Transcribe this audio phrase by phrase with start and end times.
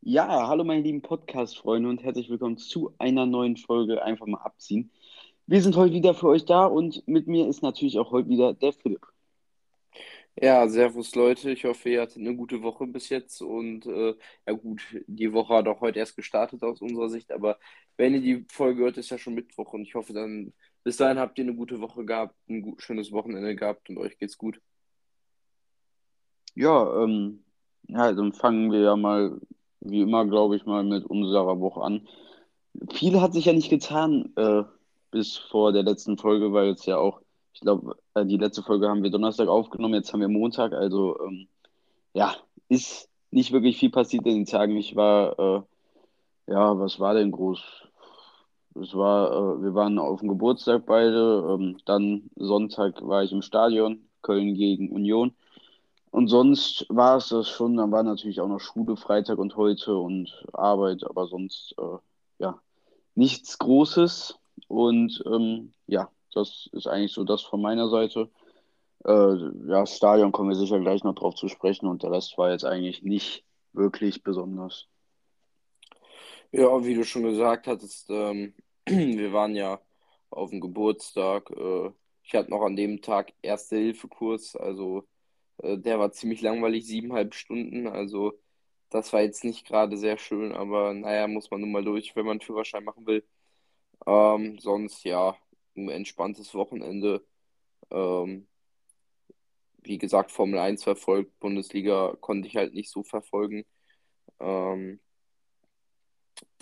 [0.00, 4.90] Ja, hallo meine lieben Podcast-Freunde und herzlich willkommen zu einer neuen Folge Einfach mal abziehen.
[5.46, 8.54] Wir sind heute wieder für euch da und mit mir ist natürlich auch heute wieder
[8.54, 9.06] der Philipp.
[10.40, 11.50] Ja, servus Leute.
[11.50, 13.40] Ich hoffe, ihr hattet eine gute Woche bis jetzt.
[13.42, 14.14] Und äh,
[14.46, 17.32] ja gut, die Woche hat auch heute erst gestartet aus unserer Sicht.
[17.32, 17.58] Aber
[17.96, 19.72] wenn ihr die Folge hört, ist ja schon Mittwoch.
[19.72, 20.52] Und ich hoffe dann,
[20.88, 24.16] bis dahin habt ihr eine gute Woche gehabt, ein gut, schönes Wochenende gehabt und euch
[24.18, 24.58] geht's gut.
[26.54, 27.44] Ja, ähm,
[27.88, 29.38] ja, dann fangen wir ja mal,
[29.80, 32.08] wie immer, glaube ich, mal mit unserer Woche an.
[32.90, 34.64] Viel hat sich ja nicht getan äh,
[35.10, 37.20] bis vor der letzten Folge, weil es ja auch
[37.58, 40.72] ich glaube, äh, die letzte Folge haben wir Donnerstag aufgenommen, jetzt haben wir Montag.
[40.72, 41.48] Also ähm,
[42.14, 42.34] ja,
[42.68, 44.76] ist nicht wirklich viel passiert in den Tagen.
[44.76, 45.62] Ich war, äh,
[46.52, 47.60] ja, was war denn groß?
[48.82, 51.46] Es war, äh, wir waren auf dem Geburtstag beide.
[51.50, 55.34] Ähm, dann Sonntag war ich im Stadion, Köln gegen Union.
[56.10, 57.76] Und sonst war es das schon.
[57.76, 61.98] Dann war natürlich auch noch Schule Freitag und heute und Arbeit, aber sonst äh,
[62.38, 62.60] ja
[63.14, 64.38] nichts Großes.
[64.68, 68.30] Und ähm, ja, das ist eigentlich so das von meiner Seite.
[69.04, 69.34] Äh,
[69.68, 72.64] ja, Stadion kommen wir sicher gleich noch drauf zu sprechen und der Rest war jetzt
[72.64, 74.86] eigentlich nicht wirklich besonders.
[76.50, 78.54] Ja, wie du schon gesagt hattest, ähm,
[78.88, 79.80] wir waren ja
[80.30, 81.50] auf dem Geburtstag.
[81.50, 81.90] Äh,
[82.22, 85.06] ich hatte noch an dem Tag Erste-Hilfe-Kurs, also
[85.58, 87.86] äh, der war ziemlich langweilig, siebeneinhalb Stunden.
[87.88, 88.34] Also
[88.90, 92.24] das war jetzt nicht gerade sehr schön, aber naja, muss man nun mal durch, wenn
[92.26, 93.26] man einen Führerschein machen will.
[94.06, 95.36] Ähm, sonst ja,
[95.76, 97.24] ein entspanntes Wochenende.
[97.90, 98.48] Ähm,
[99.82, 103.64] wie gesagt, Formel 1 verfolgt, Bundesliga konnte ich halt nicht so verfolgen.
[104.40, 105.00] Ähm,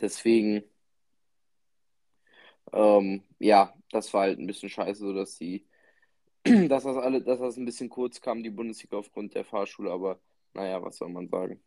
[0.01, 0.65] deswegen,
[2.73, 5.67] ähm, ja, das war halt ein bisschen scheiße, so dass sie,
[6.45, 10.19] dass das alle, dass das ein bisschen kurz kam, die Bundesliga aufgrund der Fahrschule, aber
[10.55, 11.61] naja, was soll man sagen.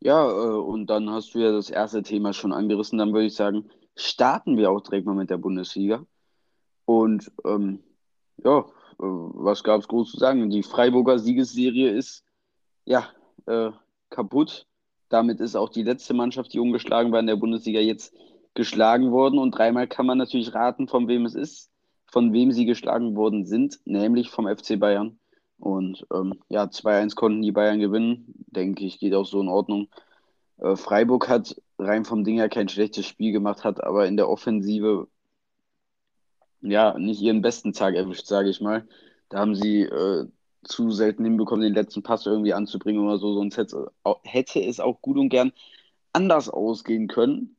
[0.00, 2.98] Ja, äh, und dann hast du ja das erste Thema schon angerissen.
[2.98, 6.06] Dann würde ich sagen, starten wir auch direkt mal mit der Bundesliga.
[6.84, 7.80] Und ähm,
[8.44, 8.64] ja, äh,
[8.98, 10.50] was gab es groß zu sagen?
[10.50, 12.24] Die Freiburger Siegesserie ist
[12.84, 13.08] ja
[13.46, 13.70] äh,
[14.10, 14.66] kaputt.
[15.08, 18.14] Damit ist auch die letzte Mannschaft, die ungeschlagen war in der Bundesliga, jetzt
[18.58, 19.38] geschlagen worden.
[19.38, 21.70] Und dreimal kann man natürlich raten, von wem es ist,
[22.06, 25.18] von wem sie geschlagen worden sind, nämlich vom FC Bayern.
[25.60, 28.34] Und ähm, ja, 2-1 konnten die Bayern gewinnen.
[28.48, 29.88] Denke ich, geht auch so in Ordnung.
[30.58, 34.28] Äh, Freiburg hat rein vom Ding her kein schlechtes Spiel gemacht, hat aber in der
[34.28, 35.06] Offensive
[36.60, 38.88] ja nicht ihren besten Tag erwischt, sage ich mal.
[39.28, 40.26] Da haben sie äh,
[40.64, 43.34] zu selten hinbekommen, den letzten Pass irgendwie anzubringen oder so.
[43.34, 43.92] Sonst hätte,
[44.24, 45.52] hätte es auch gut und gern
[46.12, 47.54] anders ausgehen können.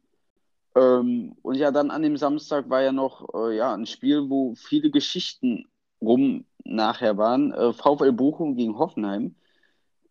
[0.79, 4.56] Ähm, und ja, dann an dem Samstag war ja noch äh, ja, ein Spiel, wo
[4.56, 5.67] viele Geschichten
[6.01, 7.51] rum nachher waren.
[7.53, 9.35] Äh, VfL Bochum gegen Hoffenheim.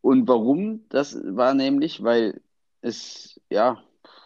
[0.03, 0.84] Und warum?
[0.91, 2.43] Das war nämlich, weil
[2.83, 3.83] es, ja,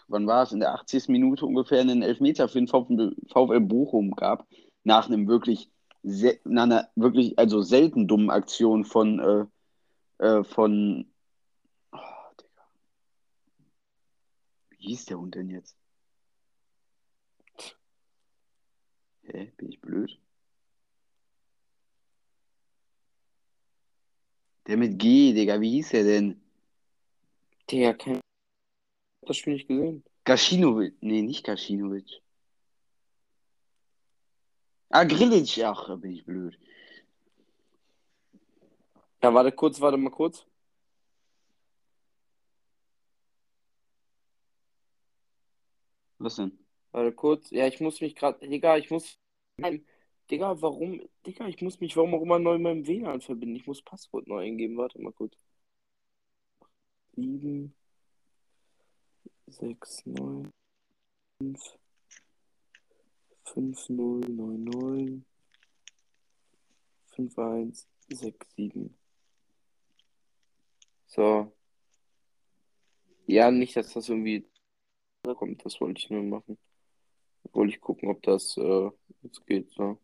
[0.09, 0.53] wann war es?
[0.53, 1.09] In der 80.
[1.09, 4.47] Minute ungefähr einen Elfmeter für den VfL, Bochum gab.
[4.85, 5.71] Nach einem wirklich,
[6.03, 9.49] nach einer wirklich, also selten dummen Aktion von,
[10.21, 11.07] äh, äh, von,
[11.93, 11.99] oh,
[12.41, 12.63] Digga.
[14.71, 15.82] Wie hieß der Hund denn jetzt?
[19.25, 20.19] Hä, bin ich blöd?
[24.67, 26.41] Der mit G, Digga, wie hieß der denn?
[27.71, 28.21] Der kein
[29.23, 30.05] das Spiel nicht gesehen.
[30.25, 30.95] Gaschinovic.
[31.01, 32.23] Nee, nicht Gaschinovic.
[34.91, 35.59] Ah, Grilic.
[35.65, 36.59] Ach, da bin ich blöd.
[39.23, 40.45] Ja, warte kurz, warte mal kurz.
[46.19, 46.62] Was denn?
[46.93, 47.51] Warte kurz.
[47.51, 48.47] Ja, ich muss mich gerade.
[48.49, 49.19] Digga, ich muss.
[50.31, 51.03] Digga, warum?
[51.27, 53.57] Digga, ich muss mich warum auch immer neu mit meinem WLAN verbinden.
[53.57, 54.77] Ich muss Passwort neu eingeben.
[54.77, 55.35] Warte mal kurz.
[57.17, 57.75] 7,
[59.47, 60.53] 6, 9,
[61.41, 61.79] 5,
[63.45, 65.25] 5, 0, 9, 9,
[67.15, 68.99] 5, 1, 6, 7.
[71.07, 71.53] So.
[73.27, 74.47] Ja, nicht, dass das irgendwie
[75.23, 75.65] kommt.
[75.65, 76.59] Das wollte ich nur machen.
[77.53, 78.91] Wollte ich gucken, ob das äh,
[79.23, 79.71] jetzt geht.
[79.73, 79.99] So.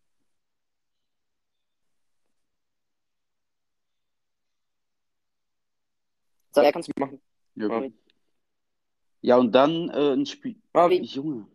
[6.52, 7.20] So, ja, kannst du machen.
[7.54, 7.92] Ja, okay.
[9.20, 10.56] Ja, und dann äh, ein Spiel.
[10.72, 11.46] Ah, Junge.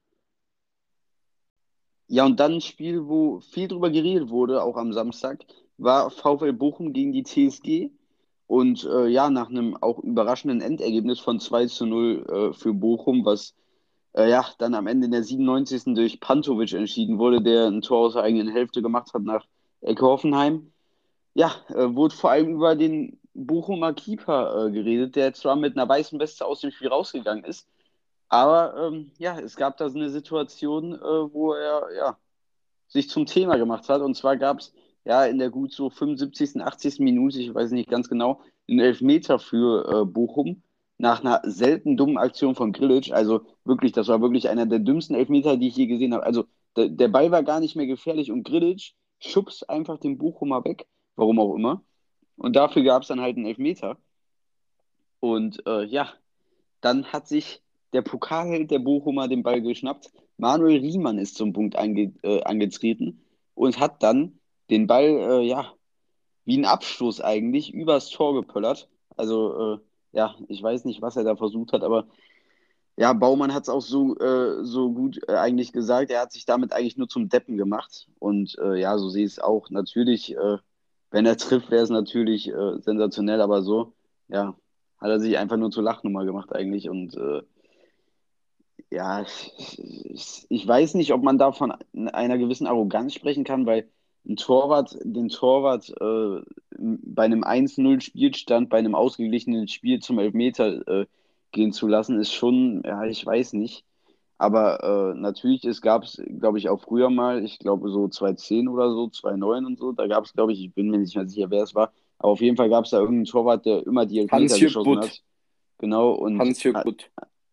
[2.07, 5.45] Ja, und dann ein Spiel, wo viel drüber geredet wurde, auch am Samstag,
[5.78, 7.92] war VfL Bochum gegen die TSG.
[8.48, 13.25] Und äh, ja, nach einem auch überraschenden Endergebnis von 2 zu 0 äh, für Bochum,
[13.25, 13.56] was
[14.13, 15.95] äh, ja, dann am Ende in der 97.
[15.95, 19.45] durch Pantovic entschieden wurde, der ein Tor aus der eigenen Hälfte gemacht hat nach
[19.81, 20.71] Ecke Hoffenheim.
[21.33, 25.89] Ja, äh, wurde vor allem über den Bochumer Keeper äh, geredet, der zwar mit einer
[25.89, 27.68] weißen Weste aus dem Spiel rausgegangen ist,
[28.33, 32.18] aber ähm, ja, es gab da so eine Situation, äh, wo er ja,
[32.88, 34.01] sich zum Thema gemacht hat.
[34.01, 34.74] Und zwar gab es
[35.06, 37.00] ja in der gut so 75., 80.
[37.00, 40.63] Minute, ich weiß nicht ganz genau, einen Elfmeter für äh, Bochum
[41.03, 43.11] nach einer selten dummen Aktion von Grilic.
[43.11, 46.25] Also wirklich, das war wirklich einer der dümmsten Elfmeter, die ich je gesehen habe.
[46.25, 46.45] Also
[46.77, 50.88] der, der Ball war gar nicht mehr gefährlich und Grilic schubst einfach den Bochumer weg,
[51.17, 51.83] warum auch immer.
[52.38, 53.97] Und dafür gab es dann halt einen Elfmeter.
[55.19, 56.07] Und äh, ja,
[56.79, 57.61] dann hat sich
[57.91, 60.09] der Pokalheld der Bochumer den Ball geschnappt.
[60.38, 63.25] Manuel Riemann ist zum Punkt ange, äh, angetreten
[63.56, 64.39] und hat dann
[64.69, 65.73] den Ball, äh, ja,
[66.45, 68.89] wie ein Abstoß eigentlich, übers Tor gepöllert.
[69.17, 69.79] Also, äh,
[70.13, 72.07] ja, ich weiß nicht, was er da versucht hat, aber
[72.95, 76.12] ja, Baumann hat es auch so, äh, so gut äh, eigentlich gesagt.
[76.12, 78.07] Er hat sich damit eigentlich nur zum Deppen gemacht.
[78.19, 79.69] Und äh, ja, so sehe ich es auch.
[79.71, 80.36] Natürlich,
[81.12, 83.94] wenn er trifft, wäre es natürlich sensationell, aber so,
[84.27, 84.56] ja,
[85.00, 86.89] hat er sich einfach nur zur Lachnummer gemacht eigentlich.
[86.89, 87.18] Und
[88.89, 93.89] ja, ich, ich weiß nicht, ob man da von einer gewissen Arroganz sprechen kann, weil
[94.25, 96.41] ein Torwart, den Torwart äh,
[96.77, 101.05] bei einem 1-0-Spielstand, bei einem ausgeglichenen Spiel zum Elfmeter äh,
[101.51, 103.85] gehen zu lassen, ist schon, ja, ich weiß nicht.
[104.37, 108.67] Aber äh, natürlich, es gab es, glaube ich, auch früher mal, ich glaube so 2010
[108.67, 111.27] oder so, 2009 und so, da gab es, glaube ich, ich bin mir nicht mehr
[111.27, 114.05] sicher, wer es war, aber auf jeden Fall gab es da irgendeinen Torwart, der immer
[114.05, 115.21] die Elfmeter geschossen hat.
[115.77, 116.83] Genau, und Hans-Jörg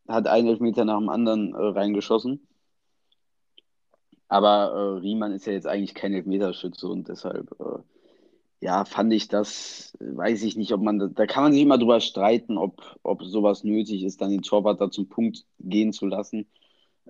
[0.09, 2.47] hat einen Elfmeter nach dem anderen äh, reingeschossen.
[4.31, 7.81] Aber äh, Riemann ist ja jetzt eigentlich kein Elfmeterschütze und deshalb, äh,
[8.61, 11.99] ja, fand ich das, weiß ich nicht, ob man, da kann man sich immer drüber
[11.99, 16.47] streiten, ob, ob sowas nötig ist, dann den Torwart da zum Punkt gehen zu lassen.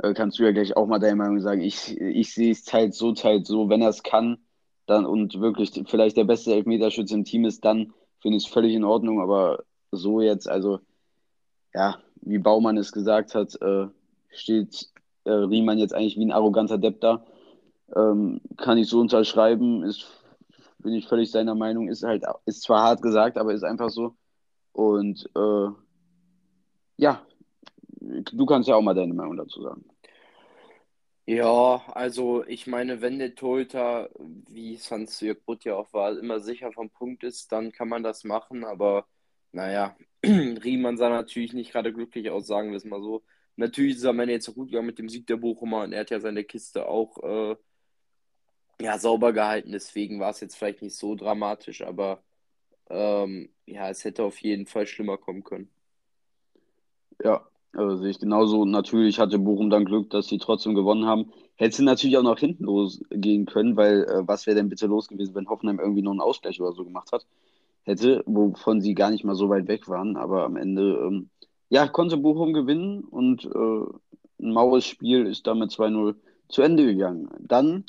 [0.02, 1.60] Äh, kannst du ja gleich auch mal deine Meinung sagen.
[1.60, 3.68] Ich, ich sehe es teils so, teils so.
[3.68, 4.38] Wenn er es kann
[4.86, 8.74] dann und wirklich vielleicht der beste Elfmeterschütze im Team ist, dann finde ich es völlig
[8.74, 9.20] in Ordnung.
[9.20, 10.80] Aber so jetzt, also,
[11.74, 13.88] ja, wie Baumann es gesagt hat, äh,
[14.30, 14.90] steht
[15.30, 17.24] äh, Riemann jetzt eigentlich wie ein arroganter Depp da.
[17.94, 20.06] Ähm, kann ich so unterschreiben, ist,
[20.78, 24.14] bin ich völlig seiner Meinung, ist halt, ist zwar hart gesagt, aber ist einfach so.
[24.72, 25.68] Und äh,
[26.96, 27.22] ja,
[28.00, 29.84] du kannst ja auch mal deine Meinung dazu sagen.
[31.26, 34.10] Ja, also ich meine, wenn der Torhüter,
[34.48, 38.24] wie Hans-Jörg Butt ja auch war, immer sicher vom Punkt ist, dann kann man das
[38.24, 39.06] machen, aber
[39.52, 43.22] naja, Riemann sah natürlich nicht gerade glücklich aus, sagen wir es mal so.
[43.56, 45.92] Natürlich ist es am Ende jetzt auch gut gegangen mit dem Sieg der Bochumer und
[45.92, 47.56] er hat ja seine Kiste auch äh,
[48.80, 52.22] ja, sauber gehalten, deswegen war es jetzt vielleicht nicht so dramatisch, aber
[52.88, 55.70] ähm, ja, es hätte auf jeden Fall schlimmer kommen können.
[57.22, 58.64] Ja, also sehe ich genauso.
[58.64, 61.30] Natürlich hatte Bochum dann Glück, dass sie trotzdem gewonnen haben.
[61.56, 65.08] Hätte sie natürlich auch noch hinten losgehen können, weil äh, was wäre denn bitte los
[65.08, 67.26] gewesen, wenn Hoffenheim irgendwie noch einen Ausgleich oder so gemacht hat?
[67.84, 70.16] hätte, wovon sie gar nicht mal so weit weg waren.
[70.16, 71.29] Aber am Ende, ähm,
[71.70, 76.16] ja, konnte Bochum gewinnen und äh, ein maues Spiel ist damit 2-0
[76.48, 77.30] zu Ende gegangen.
[77.38, 77.84] Dann,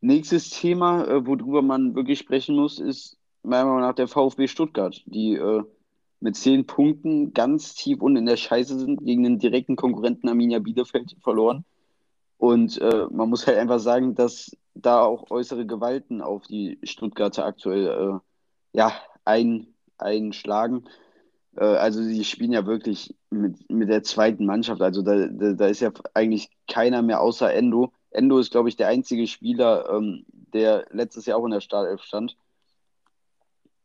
[0.00, 5.02] nächstes Thema, äh, worüber man wirklich sprechen muss, ist meiner Meinung nach der VfB Stuttgart,
[5.06, 5.62] die äh,
[6.20, 10.58] mit zehn Punkten ganz tief unten in der Scheiße sind, gegen den direkten Konkurrenten Arminia
[10.58, 11.64] Bielefeld verloren.
[12.36, 17.46] Und äh, man muss halt einfach sagen, dass da auch äußere Gewalten auf die Stuttgarter
[17.46, 18.92] aktuell äh, ja,
[19.24, 20.84] ein, einschlagen.
[21.56, 24.80] Äh, also sie spielen ja wirklich mit, mit der zweiten Mannschaft.
[24.82, 27.92] Also da, da, da ist ja eigentlich keiner mehr außer Endo.
[28.10, 32.02] Endo ist, glaube ich, der einzige Spieler, ähm, der letztes Jahr auch in der Startelf
[32.02, 32.36] stand.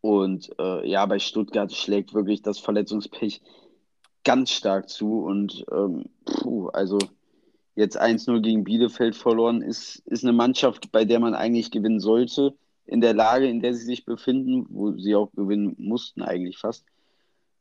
[0.02, 3.42] Und äh, ja, bei Stuttgart schlägt wirklich das Verletzungspech
[4.24, 5.20] ganz stark zu.
[5.20, 7.00] Und ähm, puh, also
[7.76, 12.56] jetzt 1-0 gegen Bielefeld verloren, ist, ist eine Mannschaft, bei der man eigentlich gewinnen sollte
[12.86, 16.86] in der Lage, in der sie sich befinden, wo sie auch gewinnen mussten eigentlich fast.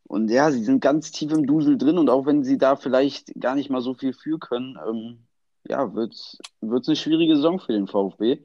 [0.04, 3.32] Und ja, sie sind ganz tief im Dusel drin und auch wenn sie da vielleicht
[3.40, 5.26] gar nicht mal so viel für können, ähm,
[5.66, 8.38] ja, wird es eine schwierige Saison für den VfB.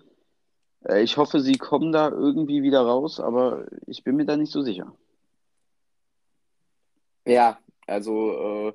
[0.85, 4.51] Äh, ich hoffe, sie kommen da irgendwie wieder raus, aber ich bin mir da nicht
[4.51, 4.95] so sicher.
[7.25, 8.73] Ja, also äh,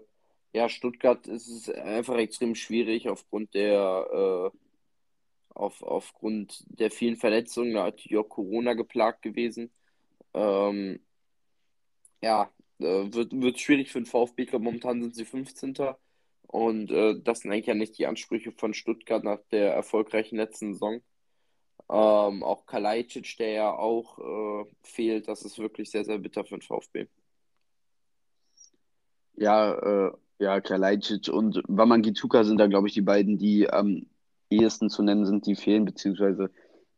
[0.52, 4.58] ja, Stuttgart ist es einfach extrem schwierig aufgrund der äh,
[5.54, 9.70] auf, aufgrund der vielen Verletzungen, da hat auch Corona geplagt gewesen.
[10.34, 11.00] Ähm,
[12.22, 12.50] ja,
[12.84, 14.44] äh, wird, wird schwierig für den VfB.
[14.44, 15.76] Ich glaube, momentan sind sie 15.
[16.48, 20.74] Und äh, das sind eigentlich ja nicht die Ansprüche von Stuttgart nach der erfolgreichen letzten
[20.74, 21.02] Saison.
[21.90, 26.56] Ähm, auch Kalajdzic, der ja auch äh, fehlt, das ist wirklich sehr, sehr bitter für
[26.58, 27.08] den VfB.
[29.36, 29.74] Ja,
[30.08, 34.06] äh, Ja, Kalajdzic und Wamangituka sind da, glaube ich, die beiden, die am
[34.50, 36.50] ehesten zu nennen sind, die fehlen, beziehungsweise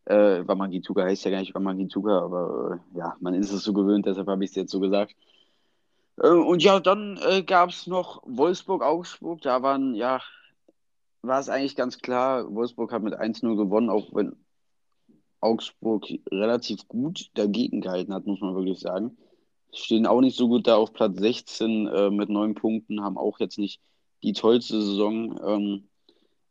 [0.07, 4.07] äh, Wamangituka heißt ja gar nicht Wamangituka, aber äh, ja, man ist es so gewöhnt,
[4.07, 5.15] deshalb habe ich es jetzt so gesagt.
[6.19, 10.21] Äh, und ja, dann äh, gab es noch Wolfsburg-Augsburg, da waren, ja,
[11.23, 14.37] war es eigentlich ganz klar, Wolfsburg hat mit 1-0 gewonnen, auch wenn
[15.41, 19.17] Augsburg relativ gut dagegen gehalten hat, muss man wirklich sagen.
[19.73, 23.39] Stehen auch nicht so gut da auf Platz 16 äh, mit neun Punkten, haben auch
[23.41, 23.81] jetzt nicht
[24.23, 25.39] die tollste Saison.
[25.45, 25.89] Ähm,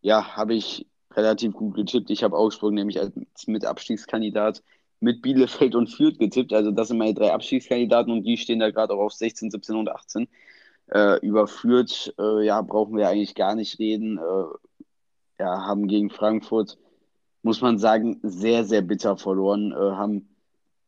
[0.01, 2.09] ja, habe ich relativ gut getippt.
[2.11, 3.13] Ich habe Augsburg nämlich als
[3.47, 4.61] Mitabstiegskandidat
[4.99, 6.53] mit Bielefeld und Fürth getippt.
[6.53, 9.75] Also das sind meine drei Abstiegskandidaten und die stehen da gerade auch auf 16, 17
[9.75, 10.27] und 18.
[10.87, 14.17] Äh, über Fürth, äh, ja, brauchen wir eigentlich gar nicht reden.
[14.17, 16.77] Äh, ja, haben gegen Frankfurt,
[17.43, 19.71] muss man sagen, sehr, sehr bitter verloren.
[19.71, 20.29] Äh, haben,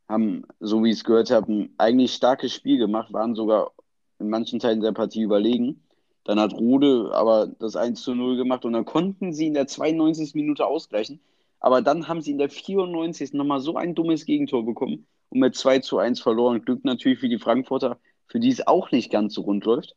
[0.07, 3.71] haben, so wie ich es gehört habe, ein eigentlich starkes Spiel gemacht, waren sogar
[4.19, 5.83] in manchen Teilen der Partie überlegen.
[6.23, 9.67] Dann hat Rode aber das 1 zu 0 gemacht und dann konnten sie in der
[9.67, 10.35] 92.
[10.35, 11.19] Minute ausgleichen.
[11.59, 13.33] Aber dann haben sie in der 94.
[13.33, 16.61] nochmal so ein dummes Gegentor bekommen und mit 2 zu 1 verloren.
[16.61, 19.95] Glück natürlich für die Frankfurter, für die es auch nicht ganz so rund läuft.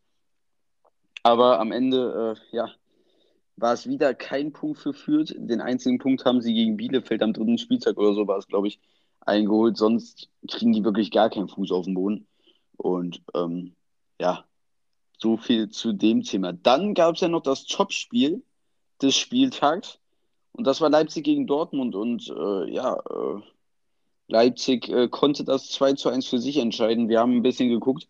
[1.22, 2.70] Aber am Ende, äh, ja,
[3.56, 5.34] war es wieder kein Punkt für Fürth.
[5.36, 8.68] Den einzigen Punkt haben sie gegen Bielefeld am dritten Spieltag oder so war es, glaube
[8.68, 8.80] ich,
[9.20, 9.76] eingeholt.
[9.76, 12.26] Sonst kriegen die wirklich gar keinen Fuß auf den Boden.
[12.76, 13.74] Und ähm,
[14.18, 14.44] ja,
[15.18, 16.52] so viel zu dem Thema.
[16.52, 18.42] Dann gab es ja noch das Topspiel
[19.02, 19.99] des Spieltags.
[20.52, 21.94] Und das war Leipzig gegen Dortmund.
[21.94, 23.40] Und äh, ja, äh,
[24.28, 27.08] Leipzig äh, konnte das 2 zu 1 für sich entscheiden.
[27.08, 28.08] Wir haben ein bisschen geguckt.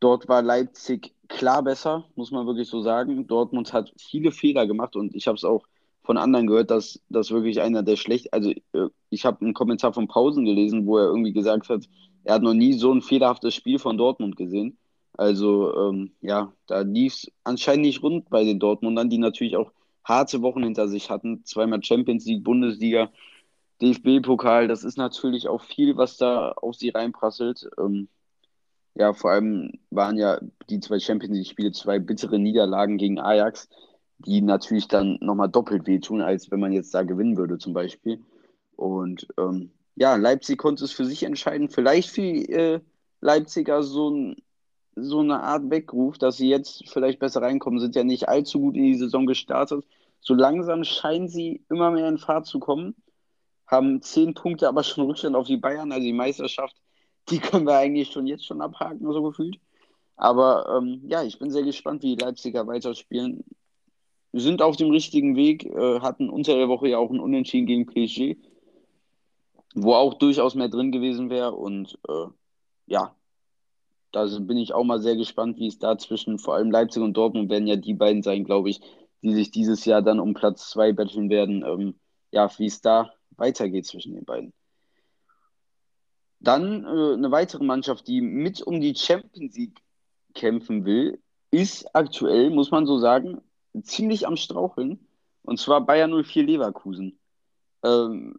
[0.00, 3.26] Dort war Leipzig klar besser, muss man wirklich so sagen.
[3.26, 5.66] Dortmund hat viele Fehler gemacht und ich habe es auch
[6.02, 8.32] von anderen gehört, dass das wirklich einer der schlecht.
[8.32, 11.88] Also äh, ich habe einen Kommentar von Pausen gelesen, wo er irgendwie gesagt hat,
[12.24, 14.78] er hat noch nie so ein fehlerhaftes Spiel von Dortmund gesehen.
[15.16, 19.70] Also ähm, ja, da lief es anscheinend nicht rund bei den Dortmundern, die natürlich auch
[20.04, 21.44] harte Wochen hinter sich hatten.
[21.44, 23.10] Zweimal Champions League, Bundesliga,
[23.80, 24.68] DFB-Pokal.
[24.68, 27.68] Das ist natürlich auch viel, was da auf sie reinprasselt.
[27.78, 28.08] Ähm,
[28.94, 33.68] ja, vor allem waren ja die zwei Champions League-Spiele zwei bittere Niederlagen gegen Ajax,
[34.18, 38.20] die natürlich dann nochmal doppelt wehtun, als wenn man jetzt da gewinnen würde, zum Beispiel.
[38.76, 41.68] Und ähm, ja, Leipzig konnte es für sich entscheiden.
[41.68, 42.80] Vielleicht für äh,
[43.20, 44.36] Leipziger so, ein,
[45.02, 48.76] so eine Art Weckruf, dass sie jetzt vielleicht besser reinkommen, sind ja nicht allzu gut
[48.76, 49.84] in die Saison gestartet.
[50.20, 52.94] So langsam scheinen sie immer mehr in Fahrt zu kommen,
[53.66, 56.76] haben zehn Punkte, aber schon Rückstand auf die Bayern, also die Meisterschaft
[57.30, 59.58] die können wir eigentlich schon jetzt schon abhaken, so gefühlt.
[60.16, 63.44] Aber ähm, ja, ich bin sehr gespannt, wie die Leipziger weiterspielen.
[64.32, 67.66] Wir sind auf dem richtigen Weg, äh, hatten unter der Woche ja auch ein Unentschieden
[67.66, 68.36] gegen PSG,
[69.74, 71.52] wo auch durchaus mehr drin gewesen wäre.
[71.52, 72.26] Und äh,
[72.86, 73.14] ja,
[74.12, 77.16] da bin ich auch mal sehr gespannt, wie es da zwischen vor allem Leipzig und
[77.16, 78.80] Dortmund werden ja die beiden sein, glaube ich,
[79.22, 81.64] die sich dieses Jahr dann um Platz zwei betteln werden.
[81.64, 81.94] Ähm,
[82.30, 84.52] ja, wie es da weitergeht zwischen den beiden.
[86.40, 89.80] Dann äh, eine weitere Mannschaft, die mit um die Champions League
[90.34, 93.40] kämpfen will, ist aktuell, muss man so sagen,
[93.82, 95.06] ziemlich am Straucheln.
[95.42, 97.18] Und zwar Bayern 04 Leverkusen.
[97.82, 98.36] Ähm,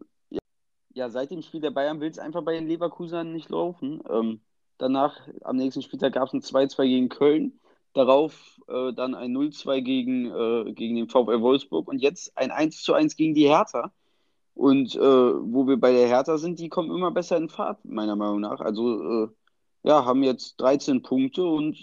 [0.93, 4.01] ja, seit dem Spiel der Bayern will es einfach bei den Leverkusenern nicht laufen.
[4.09, 4.41] Ähm,
[4.81, 7.59] danach, am nächsten Spieltag, gab es ein 2-2 gegen Köln.
[7.93, 13.15] Darauf äh, dann ein 0-2 gegen, äh, gegen den VfL Wolfsburg und jetzt ein 1-1
[13.17, 13.91] gegen die Hertha.
[14.53, 18.15] Und äh, wo wir bei der Hertha sind, die kommen immer besser in Fahrt, meiner
[18.15, 18.59] Meinung nach.
[18.59, 19.27] Also, äh,
[19.83, 21.77] ja, haben jetzt 13 Punkte und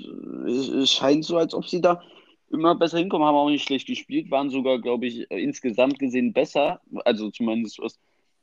[0.46, 2.02] äh, es, es, scheint so, als ob sie da
[2.50, 3.26] immer besser hinkommen.
[3.26, 6.80] Haben auch nicht schlecht gespielt, waren sogar, glaube ich, äh, insgesamt gesehen besser.
[7.04, 7.98] Also zumindest was,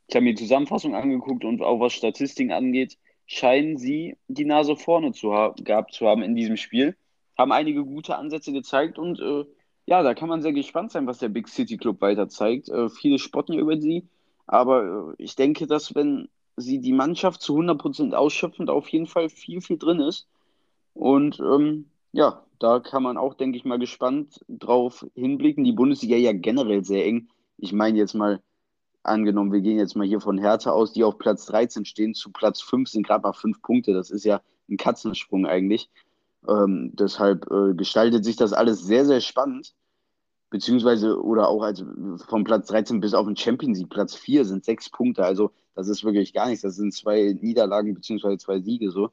[0.08, 4.76] ich habe mir die Zusammenfassung angeguckt und auch was Statistiken angeht, scheinen sie die Nase
[4.76, 6.96] vorne zu gehabt zu haben in diesem Spiel.
[7.38, 9.46] Haben einige gute Ansätze gezeigt und äh,
[9.88, 12.70] ja, da kann man sehr gespannt sein, was der Big City Club weiter zeigt.
[12.70, 14.08] Äh, viele spotten über sie.
[14.48, 19.08] Aber äh, ich denke, dass wenn sie die Mannschaft zu 100% ausschöpfen, da auf jeden
[19.08, 20.28] Fall viel, viel drin ist.
[20.94, 25.64] Und ähm, ja, da kann man auch, denke ich mal, gespannt drauf hinblicken.
[25.64, 27.28] Die Bundesliga ja generell sehr eng.
[27.58, 28.42] Ich meine jetzt mal,
[29.06, 32.32] angenommen, wir gehen jetzt mal hier von Hertha aus, die auf Platz 13 stehen, zu
[32.32, 33.94] Platz 5 sind gerade mal 5 Punkte.
[33.94, 35.90] Das ist ja ein Katzensprung eigentlich.
[36.48, 39.74] Ähm, deshalb äh, gestaltet sich das alles sehr, sehr spannend
[40.50, 41.84] beziehungsweise oder auch als
[42.28, 45.26] vom Platz 13 bis auf den Champions League Platz 4 sind sechs Punkte.
[45.26, 46.62] Also das ist wirklich gar nichts.
[46.62, 49.12] Das sind zwei Niederlagen beziehungsweise zwei Siege so.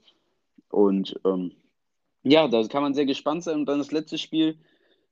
[0.69, 1.51] Und ähm,
[2.23, 3.59] ja, da kann man sehr gespannt sein.
[3.59, 4.57] Und dann das letzte Spiel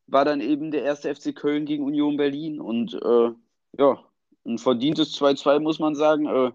[0.07, 2.61] war dann eben der erste FC Köln gegen Union Berlin.
[2.61, 3.31] Und äh,
[3.77, 3.99] ja,
[4.45, 6.25] ein verdientes 2-2 muss man sagen.
[6.25, 6.51] Äh,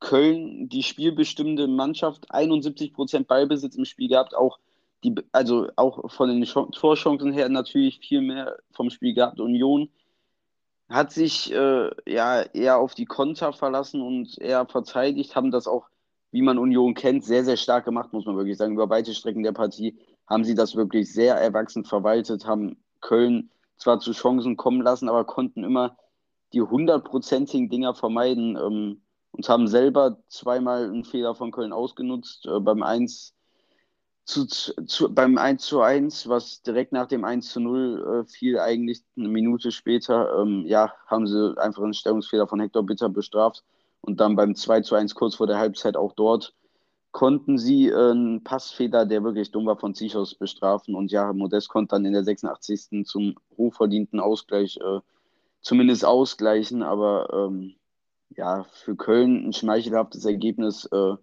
[0.00, 4.58] Köln, die spielbestimmende Mannschaft, 71% Ballbesitz im Spiel gehabt, auch
[5.04, 9.40] die, also auch von den Torchancen her natürlich viel mehr vom Spiel gehabt.
[9.40, 9.90] Union
[10.88, 15.86] hat sich äh, ja eher auf die Konter verlassen und eher verteidigt, haben das auch,
[16.32, 18.74] wie man Union kennt, sehr, sehr stark gemacht, muss man wirklich sagen.
[18.74, 24.00] Über weite Strecken der Partie haben sie das wirklich sehr erwachsen verwaltet, haben Köln zwar
[24.00, 25.96] zu Chancen kommen lassen, aber konnten immer
[26.52, 29.02] die hundertprozentigen Dinger vermeiden ähm,
[29.32, 32.46] und haben selber zweimal einen Fehler von Köln ausgenutzt.
[32.46, 33.34] Äh, beim 1
[34.24, 38.58] zu, zu, beim 1 zu 1, was direkt nach dem 1 zu 0 äh, fiel,
[38.58, 43.64] eigentlich eine Minute später, ähm, ja, haben sie einfach einen Stellungsfehler von Hector Bitter bestraft.
[44.02, 46.54] Und dann beim 2 zu 1 kurz vor der Halbzeit auch dort
[47.12, 50.94] konnten sie äh, einen Passfehler, der wirklich dumm war, von Zichos bestrafen.
[50.94, 53.04] Und ja, Modest konnte dann in der 86.
[53.04, 55.00] zum hochverdienten Ausgleich äh,
[55.60, 56.82] zumindest ausgleichen.
[56.82, 57.74] Aber ähm,
[58.36, 60.86] ja, für Köln ein schmeichelhaftes Ergebnis.
[60.86, 61.14] Äh,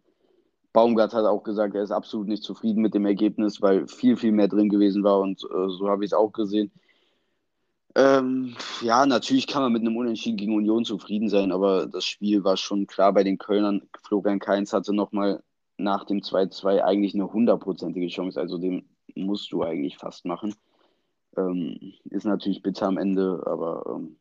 [0.74, 4.32] Baumgart hat auch gesagt, er ist absolut nicht zufrieden mit dem Ergebnis, weil viel, viel
[4.32, 5.20] mehr drin gewesen war.
[5.20, 6.72] Und äh, so habe ich es auch gesehen.
[7.96, 12.44] Ähm, ja, natürlich kann man mit einem Unentschieden gegen Union zufrieden sein, aber das Spiel
[12.44, 13.90] war schon klar bei den Kölnern.
[14.04, 15.42] Florian Kainz hatte nochmal
[15.78, 18.40] nach dem 2-2 eigentlich eine hundertprozentige Chance.
[18.40, 20.54] Also den musst du eigentlich fast machen.
[21.38, 24.18] Ähm, ist natürlich bitter am Ende, aber ähm,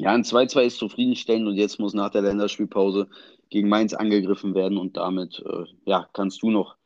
[0.00, 3.10] ja, ein 2-2 ist zufriedenstellend und jetzt muss nach der Länderspielpause
[3.50, 6.76] gegen Mainz angegriffen werden und damit äh, ja, kannst du noch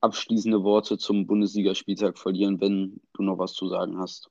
[0.00, 4.30] abschließende Worte zum Bundesligaspieltag verlieren, wenn du noch was zu sagen hast.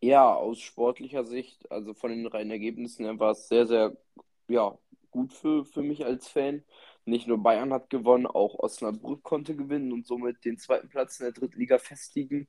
[0.00, 3.94] Ja, aus sportlicher Sicht, also von den reinen Ergebnissen her, war es sehr, sehr
[4.48, 4.76] ja,
[5.10, 6.64] gut für, für mich als Fan.
[7.04, 11.24] Nicht nur Bayern hat gewonnen, auch Osnabrück konnte gewinnen und somit den zweiten Platz in
[11.24, 12.48] der Drittliga festigen,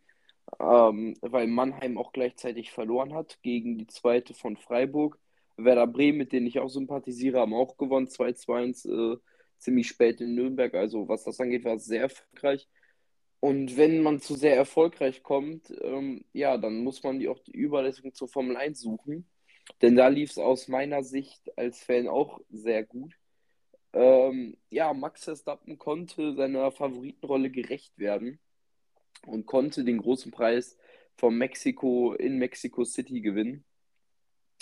[0.60, 5.20] ähm, weil Mannheim auch gleichzeitig verloren hat gegen die zweite von Freiburg.
[5.58, 8.86] Werder Bremen, mit denen ich auch sympathisiere, haben auch gewonnen, 2-2-1,
[9.16, 9.18] äh,
[9.60, 10.74] ziemlich spät in Nürnberg.
[10.74, 12.68] Also was das angeht, war es sehr erfolgreich.
[13.40, 17.52] Und wenn man zu sehr erfolgreich kommt, ähm, ja, dann muss man die auch die
[17.52, 19.28] Überleitung zur Formel 1 suchen.
[19.82, 23.14] Denn da lief es aus meiner Sicht als Fan auch sehr gut.
[23.94, 28.40] Ähm, ja, Max Verstappen konnte seiner Favoritenrolle gerecht werden
[29.26, 30.78] und konnte den großen Preis
[31.16, 33.64] von Mexiko in Mexico City gewinnen.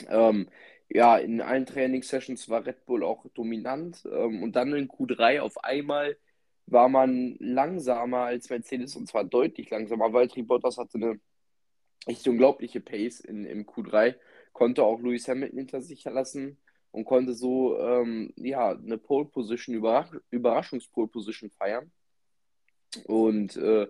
[0.08, 0.50] Ähm,
[0.90, 5.64] ja, in allen Trainingssessions war Red Bull auch dominant ähm, und dann in Q3 auf
[5.64, 6.18] einmal
[6.66, 11.20] war man langsamer als Mercedes und zwar deutlich langsamer, weil Bottas hatte eine
[12.08, 14.16] echt unglaubliche Pace in, im Q3,
[14.54, 16.58] konnte auch Lewis Hamilton hinter sich lassen
[16.92, 21.92] und konnte so ähm, ja, eine Pole Position, Überrasch Überraschungspole Position feiern.
[23.06, 23.88] Und äh,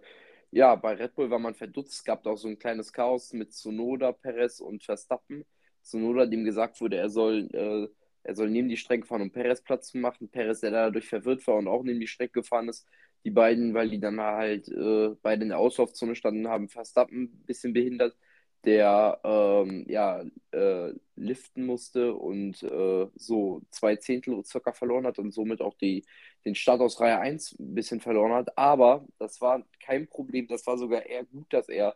[0.51, 1.93] ja, bei Red Bull war man verdutzt.
[1.93, 5.45] Es gab auch so ein kleines Chaos mit Tsunoda, Perez und Verstappen.
[5.83, 7.87] Tsunoda, dem gesagt wurde, er soll, äh,
[8.23, 10.29] er soll neben die Strecke fahren, um Perez Platz zu machen.
[10.29, 12.87] Perez, der dadurch verwirrt war und auch neben die Strecke gefahren ist.
[13.23, 17.45] Die beiden, weil die dann halt äh, beide in der Auslaufzone standen, haben Verstappen ein
[17.45, 18.15] bisschen behindert
[18.65, 25.33] der ähm, ja, äh, liften musste und äh, so zwei Zehntel circa verloren hat und
[25.33, 26.05] somit auch die,
[26.45, 28.57] den Start aus Reihe 1 ein bisschen verloren hat.
[28.57, 31.95] Aber das war kein Problem, das war sogar eher gut, dass er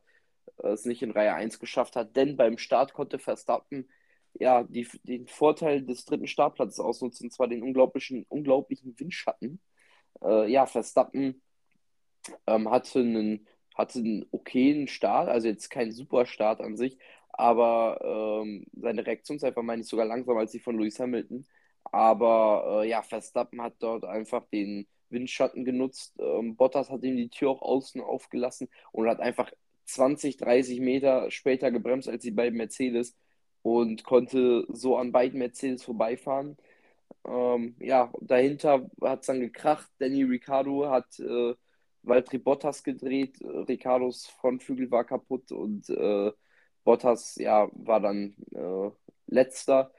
[0.64, 3.88] äh, es nicht in Reihe 1 geschafft hat, denn beim Start konnte Verstappen
[4.40, 9.62] ja, die, den Vorteil des dritten Startplatzes ausnutzen, und zwar den unglaublichen, unglaublichen Windschatten.
[10.22, 11.42] Äh, ja, Verstappen
[12.48, 16.98] ähm, hatte einen hatte einen okayen Start, also jetzt kein super Start an sich,
[17.32, 21.46] aber ähm, seine Reaktionszeit war, meine ich, sogar langsamer als die von Lewis Hamilton.
[21.92, 26.16] Aber äh, ja, Verstappen hat dort einfach den Windschatten genutzt.
[26.20, 29.52] Ähm, Bottas hat ihm die Tür auch außen aufgelassen und hat einfach
[29.86, 33.16] 20, 30 Meter später gebremst als die beiden Mercedes
[33.62, 36.58] und konnte so an beiden Mercedes vorbeifahren.
[37.26, 39.90] Ähm, ja, dahinter hat es dann gekracht.
[40.00, 41.56] Danny Ricciardo hat äh,
[42.08, 46.32] Valtteri Bottas gedreht, äh, Ricardos Frontflügel war kaputt und äh,
[46.84, 48.92] Bottas ja, war dann äh,
[49.28, 49.92] letzter.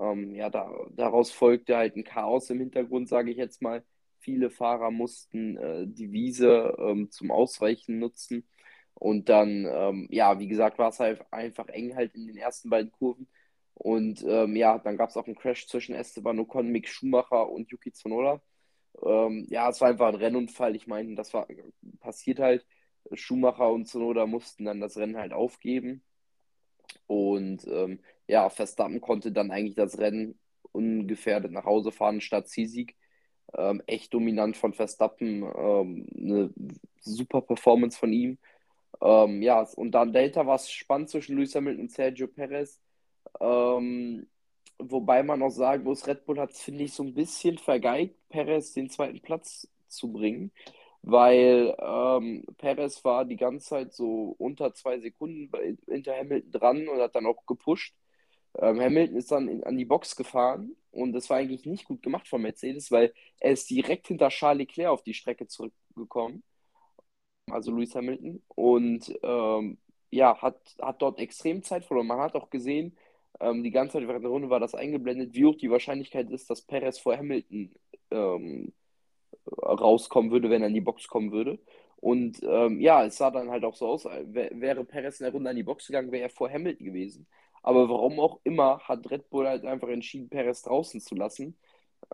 [0.00, 3.84] Ähm, ja, da, daraus folgte halt ein Chaos im Hintergrund, sage ich jetzt mal.
[4.20, 8.48] Viele Fahrer mussten äh, die Wiese ähm, zum Ausweichen nutzen.
[8.94, 12.70] Und dann, ähm, ja, wie gesagt, war es halt einfach eng halt in den ersten
[12.70, 13.28] beiden Kurven.
[13.74, 17.70] Und ähm, ja, dann gab es auch einen Crash zwischen Esteban Ocon, Mick Schumacher und
[17.70, 18.40] Yuki Tsunoda.
[19.02, 20.76] Ähm, ja, es war einfach ein Rennunfall.
[20.76, 21.46] Ich meine, das war
[22.00, 22.66] passiert halt.
[23.12, 26.02] Schumacher und Sonoda mussten dann das Rennen halt aufgeben.
[27.06, 30.38] Und ähm, ja, Verstappen konnte dann eigentlich das Rennen
[30.72, 32.96] ungefährdet nach Hause fahren statt Zielsieg.
[33.54, 35.42] Ähm, echt dominant von Verstappen.
[35.42, 36.50] Ähm, eine
[37.00, 38.38] super Performance von ihm.
[39.02, 42.80] Ähm, ja, und dann dahinter war es spannend zwischen Luis Hamilton und Sergio Perez.
[43.40, 44.26] Ähm,
[44.78, 48.16] Wobei man auch sagen muss, Red Bull hat es, finde ich, so ein bisschen vergeigt,
[48.28, 50.52] Perez den zweiten Platz zu bringen.
[51.02, 55.50] weil ähm, Perez war die ganze Zeit so unter zwei Sekunden
[55.88, 57.96] hinter Hamilton dran und hat dann auch gepusht.
[58.58, 62.02] Ähm, Hamilton ist dann in, an die Box gefahren und das war eigentlich nicht gut
[62.02, 66.44] gemacht von Mercedes, weil er ist direkt hinter Charles Leclerc auf die Strecke zurückgekommen,
[67.50, 69.78] also Lewis Hamilton, und ähm,
[70.10, 72.06] ja, hat, hat dort extrem Zeit verloren.
[72.06, 72.96] Man hat auch gesehen,
[73.40, 76.50] ähm, die ganze Zeit während der Runde war das eingeblendet, wie hoch die Wahrscheinlichkeit ist,
[76.50, 77.74] dass Perez vor Hamilton
[78.10, 78.72] ähm,
[79.62, 81.58] rauskommen würde, wenn er in die Box kommen würde.
[81.96, 85.50] Und ähm, ja, es sah dann halt auch so aus, wäre Perez in der Runde
[85.50, 87.26] an die Box gegangen, wäre er vor Hamilton gewesen.
[87.62, 91.56] Aber warum auch immer hat Red Bull halt einfach entschieden, Perez draußen zu lassen.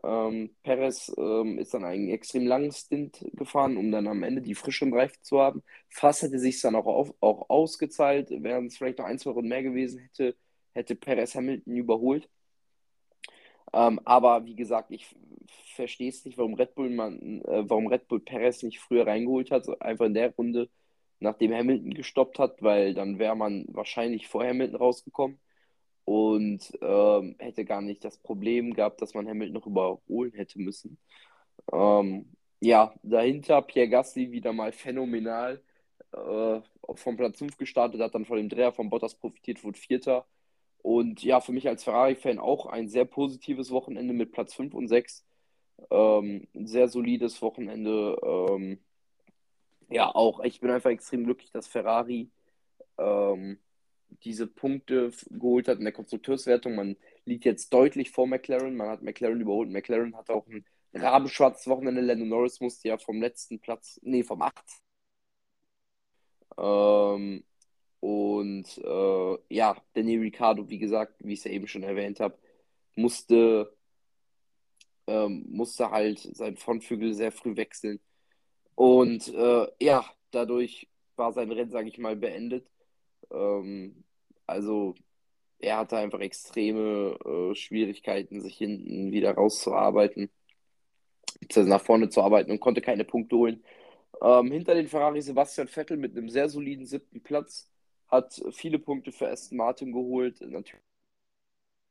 [0.04, 4.54] Ähm, Perez ähm, ist dann einen extrem langen Stint gefahren, um dann am Ende die
[4.54, 5.62] frischen Reifen zu haben.
[5.88, 9.48] Fast hätte sich dann auch, auf, auch ausgezahlt, wären es vielleicht noch ein, zwei Runden
[9.48, 10.36] mehr gewesen, hätte,
[10.80, 12.28] hätte Perez Hamilton überholt.
[13.72, 15.06] Ähm, aber wie gesagt, ich
[15.74, 19.50] verstehe es nicht, warum Red Bull man, äh, warum Red Bull Perez nicht früher reingeholt
[19.50, 20.68] hat, einfach in der Runde,
[21.20, 25.38] nachdem Hamilton gestoppt hat, weil dann wäre man wahrscheinlich vor Hamilton rausgekommen
[26.04, 30.98] und ähm, hätte gar nicht das Problem gehabt, dass man Hamilton noch überholen hätte müssen.
[31.72, 32.26] Ähm,
[32.60, 35.62] ja, dahinter Pierre Gasly wieder mal phänomenal
[36.12, 36.60] äh,
[36.94, 40.26] vom Platz 5 gestartet, hat dann von dem Dreher von Bottas profitiert, wurde Vierter.
[40.82, 44.88] Und ja, für mich als Ferrari-Fan auch ein sehr positives Wochenende mit Platz 5 und
[44.88, 45.24] 6.
[45.90, 48.18] Ähm, ein sehr solides Wochenende.
[48.22, 48.78] Ähm,
[49.90, 52.30] ja, auch ich bin einfach extrem glücklich, dass Ferrari
[52.98, 53.58] ähm,
[54.24, 56.74] diese Punkte geholt hat in der Konstrukteurswertung.
[56.74, 58.76] Man liegt jetzt deutlich vor McLaren.
[58.76, 59.70] Man hat McLaren überholt.
[59.70, 60.64] McLaren hat auch ein
[60.94, 62.00] rabenschwarzes Wochenende.
[62.00, 64.54] Lando Norris musste ja vom letzten Platz, nee, vom 8.
[66.58, 67.44] Ähm,
[68.00, 72.38] und äh, ja, Danny Ricciardo, wie gesagt, wie ich es ja eben schon erwähnt habe,
[72.96, 73.74] musste,
[75.06, 78.00] ähm, musste halt sein Frontflügel sehr früh wechseln.
[78.74, 82.66] Und äh, ja, dadurch war sein Rennen, sage ich mal, beendet.
[83.30, 84.04] Ähm,
[84.46, 84.94] also
[85.58, 90.30] er hatte einfach extreme äh, Schwierigkeiten, sich hinten wieder rauszuarbeiten,
[91.40, 93.64] beziehungsweise nach vorne zu arbeiten und konnte keine Punkte holen.
[94.22, 97.70] Ähm, hinter den Ferrari Sebastian Vettel mit einem sehr soliden siebten Platz
[98.10, 100.40] hat viele Punkte für Aston Martin geholt.
[100.40, 100.82] Natürlich,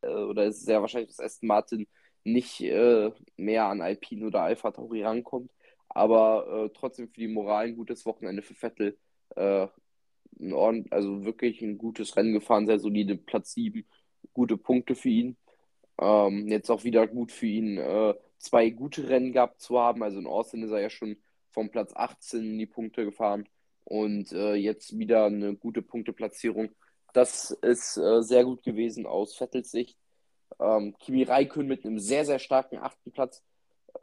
[0.02, 1.88] äh, oder ist sehr wahrscheinlich, dass Aston Martin
[2.24, 5.52] nicht äh, mehr an Alpine oder Alpha Tauri rankommt.
[5.90, 8.98] Aber äh, trotzdem für die Moral ein gutes Wochenende für Vettel.
[9.36, 9.68] Äh,
[10.40, 13.86] ein Ordn also wirklich ein gutes Rennen gefahren, sehr solide Platz 7,
[14.34, 15.38] gute Punkte für ihn.
[16.00, 20.04] Ähm, jetzt auch wieder gut für ihn, äh, zwei gute Rennen gehabt zu haben.
[20.04, 21.18] Also in Austin ist er ja schon
[21.52, 23.50] vom Platz 18 in die Punkte gefahren
[23.90, 26.70] und äh, jetzt wieder eine gute Punkteplatzierung.
[27.12, 29.98] Das ist äh, sehr gut gewesen aus Vettels Sicht.
[30.60, 33.44] Ähm, Kimi Raikön mit einem sehr, sehr starken achten Platz.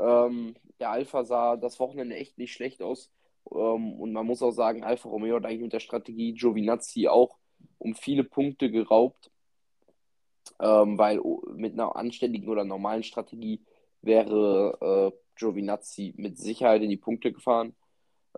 [0.01, 3.13] Ähm, der Alpha sah das Wochenende echt nicht schlecht aus.
[3.53, 7.37] Ähm, und man muss auch sagen, Alfa Romeo hat eigentlich mit der Strategie Giovinazzi auch
[7.79, 9.31] um viele Punkte geraubt.
[10.59, 11.21] Ähm, weil
[11.55, 13.63] mit einer anständigen oder normalen Strategie
[14.03, 17.77] wäre äh, Giovinazzi mit Sicherheit in die Punkte gefahren.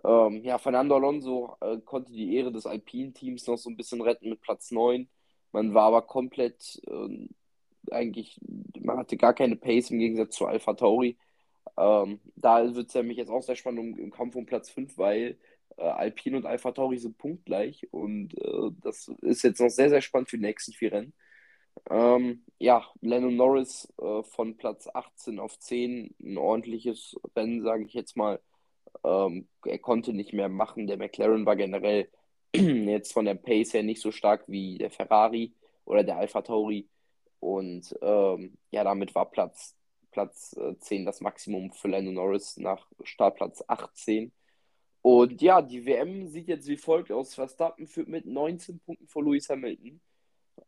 [0.03, 4.29] Ähm, ja, Fernando Alonso äh, konnte die Ehre des Alpine-Teams noch so ein bisschen retten
[4.29, 5.09] mit Platz 9.
[5.51, 7.27] Man war aber komplett äh,
[7.91, 8.39] eigentlich,
[8.79, 11.17] man hatte gar keine Pace im Gegensatz zu Alpha Tauri.
[11.77, 14.69] Ähm, da wird es ja mich jetzt auch sehr spannend im, im Kampf um Platz
[14.69, 15.37] 5, weil
[15.77, 20.01] äh, Alpine und Alpha Tauri sind punktgleich und äh, das ist jetzt noch sehr, sehr
[20.01, 21.13] spannend für die nächsten vier Rennen.
[21.89, 27.93] Ähm, ja, Lennon Norris äh, von Platz 18 auf 10, ein ordentliches Rennen, sage ich
[27.93, 28.39] jetzt mal.
[29.03, 30.87] Ähm, er konnte nicht mehr machen.
[30.87, 32.09] Der McLaren war generell
[32.55, 35.53] jetzt von der Pace her nicht so stark wie der Ferrari
[35.85, 36.87] oder der Alpha Tauri.
[37.39, 39.75] Und ähm, ja, damit war Platz,
[40.11, 44.31] Platz äh, 10 das Maximum für Lando Norris nach Startplatz 18.
[45.01, 47.35] Und ja, die WM sieht jetzt wie folgt aus.
[47.35, 50.01] Verstappen führt mit 19 Punkten vor Lewis Hamilton.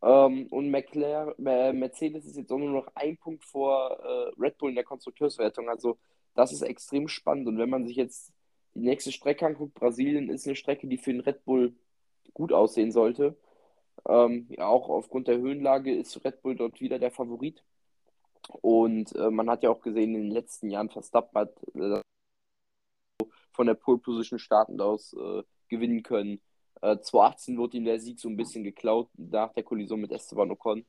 [0.02, 4.56] Ähm, und McLaren, äh, Mercedes ist jetzt auch nur noch ein Punkt vor äh, Red
[4.58, 5.68] Bull in der Konstrukteurswertung.
[5.68, 5.98] Also
[6.34, 7.48] das ist extrem spannend.
[7.48, 8.32] Und wenn man sich jetzt
[8.74, 11.74] die nächste Strecke anguckt, Brasilien ist eine Strecke, die für den Red Bull
[12.34, 13.36] gut aussehen sollte.
[14.08, 17.62] Ähm, ja, auch aufgrund der Höhenlage ist Red Bull dort wieder der Favorit.
[18.48, 22.00] Und äh, man hat ja auch gesehen, in den letzten Jahren Verstappen hat äh,
[23.52, 26.40] von der Pole Position startend aus äh, gewinnen können.
[26.80, 30.50] Äh, 2018 wurde ihm der Sieg so ein bisschen geklaut nach der Kollision mit Esteban
[30.50, 30.84] Ocon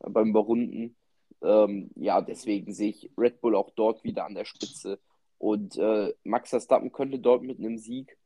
[0.00, 0.96] äh, beim Überrunden.
[1.42, 5.00] Ähm, ja, deswegen sehe ich Red Bull auch dort wieder an der Spitze.
[5.38, 8.16] Und äh, Max Verstappen könnte dort mit einem Sieg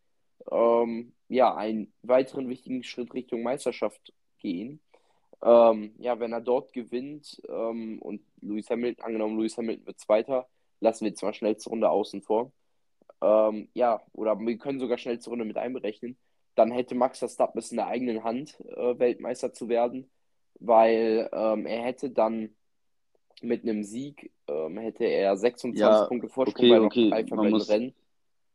[0.50, 4.80] ähm, ja, einen weiteren wichtigen Schritt Richtung Meisterschaft gehen.
[5.42, 10.48] Ähm, ja, wenn er dort gewinnt ähm, und Lewis Hamilton, angenommen Lewis Hamilton wird Zweiter,
[10.80, 12.52] lassen wir zwar schnellste Runde außen vor.
[13.22, 16.18] ähm, ja, oder wir können sogar schnellste Runde mit einberechnen,
[16.54, 20.10] dann hätte Max Verstappen es in der eigenen Hand, äh, Weltmeister zu werden,
[20.60, 22.54] weil ähm, er hätte dann
[23.42, 27.08] mit einem Sieg, ähm, hätte er 26 Ja, Punkte Vorsprung okay, bei noch okay.
[27.08, 27.94] drei Man muss, Rennen.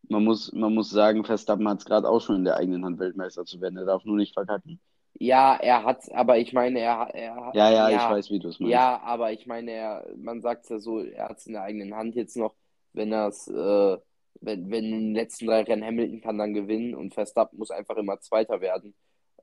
[0.09, 2.99] man muss, man muss sagen, Verstappen hat es gerade auch schon in der eigenen Hand,
[2.99, 3.77] Weltmeister zu werden.
[3.77, 4.81] Er darf nur nicht verkacken.
[5.19, 8.49] Ja, er hat, aber ich meine, er, er Ja, ja, ich ja, weiß, wie du
[8.49, 8.91] es meinst.
[8.91, 11.63] ja, aber ich meine, er, man sagt es ja so, er hat es in der
[11.63, 12.55] eigenen Hand jetzt noch,
[12.93, 13.97] wenn er es, äh,
[14.41, 17.97] wenn, wenn in den letzten drei Rennen Hamilton kann dann gewinnen und Verstappen muss einfach
[17.97, 18.95] immer Zweiter werden.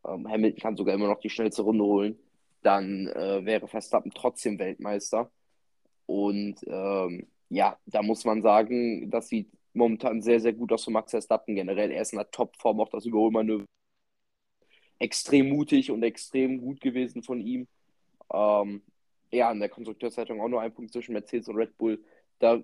[0.07, 2.19] Ähm, Hamilton kann sogar immer noch die schnellste Runde holen,
[2.63, 5.31] dann äh, wäre Verstappen trotzdem Weltmeister.
[6.07, 10.91] Und ähm, ja, da muss man sagen, das sieht momentan sehr, sehr gut aus für
[10.91, 11.91] Max Verstappen generell.
[11.91, 13.65] Er ist in der Topform, auch das Überholmanöver
[14.99, 17.69] extrem mutig und extrem gut gewesen von ihm.
[18.33, 18.83] Ähm,
[19.31, 22.03] ja, in der Konstrukteurzeitung auch nur ein Punkt zwischen Mercedes und Red Bull.
[22.39, 22.63] Da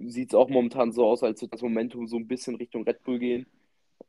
[0.00, 3.02] sieht es auch momentan so aus, als würde das Momentum so ein bisschen Richtung Red
[3.04, 3.46] Bull gehen.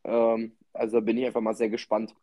[0.03, 2.13] Ähm, also da bin ich einfach mal sehr gespannt.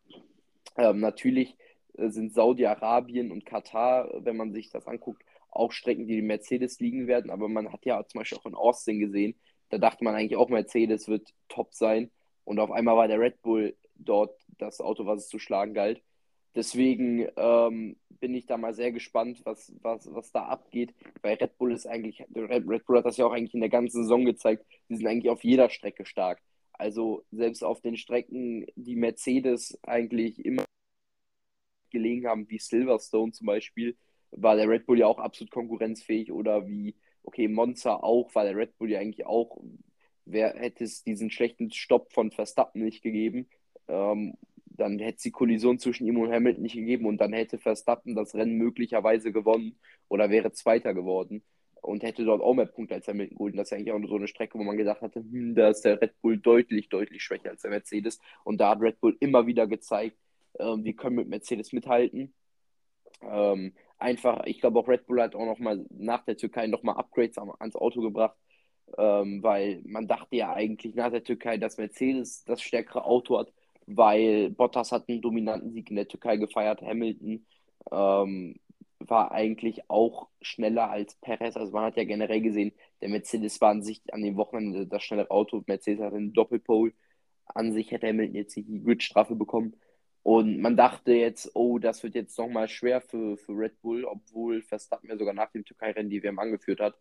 [0.77, 1.55] Ähm, natürlich
[1.95, 7.07] sind Saudi-Arabien und Katar, wenn man sich das anguckt, auch Strecken, die dem Mercedes liegen
[7.07, 7.29] werden.
[7.29, 9.35] Aber man hat ja zum Beispiel auch in Austin gesehen,
[9.69, 12.11] da dachte man eigentlich auch, Mercedes wird top sein.
[12.43, 16.01] Und auf einmal war der Red Bull dort das Auto, was es zu schlagen galt.
[16.55, 21.57] Deswegen ähm, bin ich da mal sehr gespannt, was, was, was da abgeht, weil Red
[21.57, 24.65] Bull ist eigentlich, Red Bull hat das ja auch eigentlich in der ganzen Saison gezeigt,
[24.89, 26.39] die sind eigentlich auf jeder Strecke stark.
[26.73, 30.65] Also selbst auf den Strecken, die Mercedes eigentlich immer
[31.93, 33.95] gelegen haben, wie Silverstone zum Beispiel,
[34.31, 38.57] war der Red Bull ja auch absolut konkurrenzfähig oder wie, okay, Monza auch, war der
[38.57, 39.57] Red Bull ja eigentlich auch,
[40.25, 43.47] wer hätte es diesen schlechten Stopp von Verstappen nicht gegeben,
[43.87, 47.59] ähm, dann hätte es die Kollision zwischen ihm und Hamilton nicht gegeben und dann hätte
[47.59, 49.77] Verstappen das Rennen möglicherweise gewonnen
[50.09, 51.43] oder wäre Zweiter geworden
[51.83, 53.57] und hätte dort auch mehr Punkte als Hamilton geholt.
[53.57, 56.01] Das ist eigentlich auch so eine Strecke, wo man gedacht hatte, hm, da ist der
[56.01, 58.19] Red Bull deutlich, deutlich schwächer als der Mercedes.
[58.43, 60.17] Und da hat Red Bull immer wieder gezeigt,
[60.59, 62.33] ähm, wir können mit Mercedes mithalten.
[63.21, 67.37] Ähm, einfach, ich glaube auch Red Bull hat auch nochmal nach der Türkei nochmal Upgrades
[67.37, 68.37] ans Auto gebracht,
[68.97, 73.53] ähm, weil man dachte ja eigentlich nach der Türkei, dass Mercedes das stärkere Auto hat,
[73.85, 77.45] weil Bottas hat einen dominanten Sieg in der Türkei gefeiert, Hamilton
[77.91, 78.55] ähm,
[78.99, 81.57] war eigentlich auch schneller als Perez.
[81.57, 85.03] Also man hat ja generell gesehen, der Mercedes war an sich an dem Wochenende das
[85.03, 85.63] schnellere Auto.
[85.67, 86.93] Mercedes hat einen Doppelpole.
[87.45, 89.75] An sich hätte Hamilton jetzt die Gridstrafe bekommen.
[90.23, 94.61] Und man dachte jetzt, oh, das wird jetzt nochmal schwer für, für Red Bull, obwohl
[94.61, 96.97] Verstappen ja sogar nach dem Türkei-Rennen die WM angeführt hat.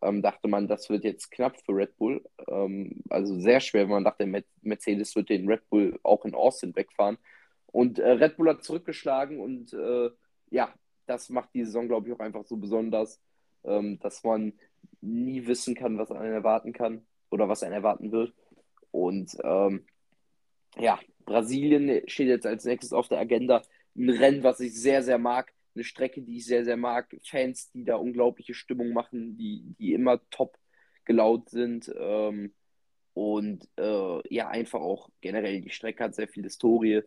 [0.00, 2.24] Ähm, dachte man, das wird jetzt knapp für Red Bull.
[2.48, 4.26] Ähm, also sehr schwer, man dachte,
[4.62, 7.18] Mercedes wird den Red Bull auch in Austin wegfahren.
[7.66, 10.10] Und äh, Red Bull hat zurückgeschlagen und äh,
[10.50, 10.72] ja,
[11.06, 13.20] das macht die Saison, glaube ich, auch einfach so besonders,
[13.64, 14.52] ähm, dass man
[15.00, 18.32] nie wissen kann, was einen erwarten kann oder was einen erwarten wird.
[18.90, 19.84] Und ähm,
[20.78, 20.98] ja,
[21.32, 23.62] Brasilien steht jetzt als nächstes auf der Agenda.
[23.96, 25.52] Ein Rennen, was ich sehr, sehr mag.
[25.74, 27.16] Eine Strecke, die ich sehr, sehr mag.
[27.24, 30.58] Fans, die da unglaubliche Stimmung machen, die, die immer top
[31.06, 31.90] gelaunt sind.
[31.98, 32.52] Ähm,
[33.14, 37.02] und äh, ja, einfach auch generell, die Strecke hat sehr viel Historie.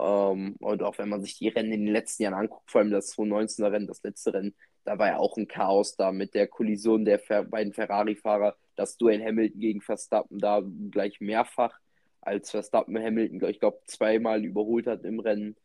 [0.00, 2.90] Ähm, und auch wenn man sich die Rennen in den letzten Jahren anguckt, vor allem
[2.90, 6.48] das 2019er Rennen, das letzte Rennen, da war ja auch ein Chaos da mit der
[6.48, 11.78] Kollision der Fer beiden Ferrari-Fahrer, das Duell Hamilton gegen Verstappen da gleich mehrfach,
[12.22, 15.56] als Verstappen Hamilton, ich glaube, zweimal überholt hat im Rennen.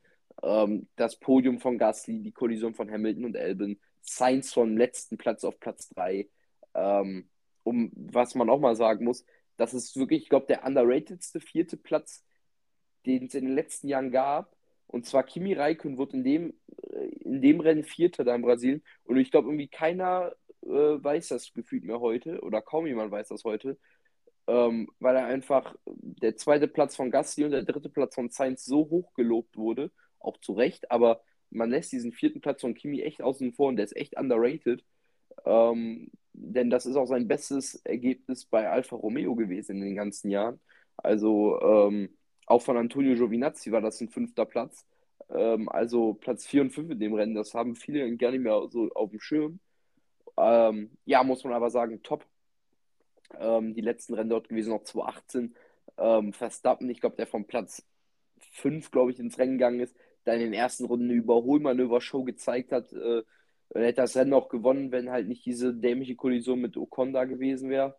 [0.44, 5.44] Ähm, das Podium von Gasly, die Kollision von Hamilton und Albon, Sainz vom letzten Platz
[5.44, 6.28] auf Platz 3.
[6.74, 7.30] Ähm,
[7.64, 9.26] um was man auch mal sagen muss,
[9.58, 12.24] das ist wirklich, ich glaube, der underratedste vierte Platz
[13.08, 14.56] den es in den letzten Jahren gab.
[14.86, 16.54] Und zwar Kimi Räikkönen wurde in dem,
[16.94, 18.84] äh, in dem Rennen Vierter da in Brasilien.
[19.06, 23.30] Und ich glaube, irgendwie keiner äh, weiß das gefühlt mehr heute oder kaum jemand weiß
[23.30, 23.78] das heute,
[24.48, 28.66] ähm, weil er einfach der zweite Platz von Gasly und der dritte Platz von Sainz
[28.66, 33.02] so hoch gelobt wurde, auch zu Recht, aber man lässt diesen vierten Platz von Kimi
[33.02, 34.84] echt außen vor und der ist echt underrated.
[35.46, 40.30] Ähm, denn das ist auch sein bestes Ergebnis bei Alfa Romeo gewesen in den ganzen
[40.30, 40.60] Jahren.
[40.98, 42.10] Also ähm,
[42.48, 44.86] auch von Antonio Giovinazzi war das ein fünfter Platz.
[45.30, 48.68] Ähm, also Platz 4 und 5 in dem Rennen, das haben viele gar nicht mehr
[48.70, 49.60] so auf dem Schirm.
[50.38, 52.26] Ähm, ja, muss man aber sagen, top.
[53.40, 55.56] Ähm, die letzten Rennen dort gewesen, noch 2018.
[55.98, 57.84] Ähm, Verstappen, ich glaube, der vom Platz
[58.52, 62.72] 5, glaube ich, ins Rennen gegangen ist, da in den ersten Runden eine Überholmanöver-Show gezeigt
[62.72, 62.92] hat.
[62.94, 63.24] Äh,
[63.74, 67.70] hätte das Rennen auch gewonnen, wenn halt nicht diese dämliche Kollision mit Ocon da gewesen
[67.70, 67.98] wäre.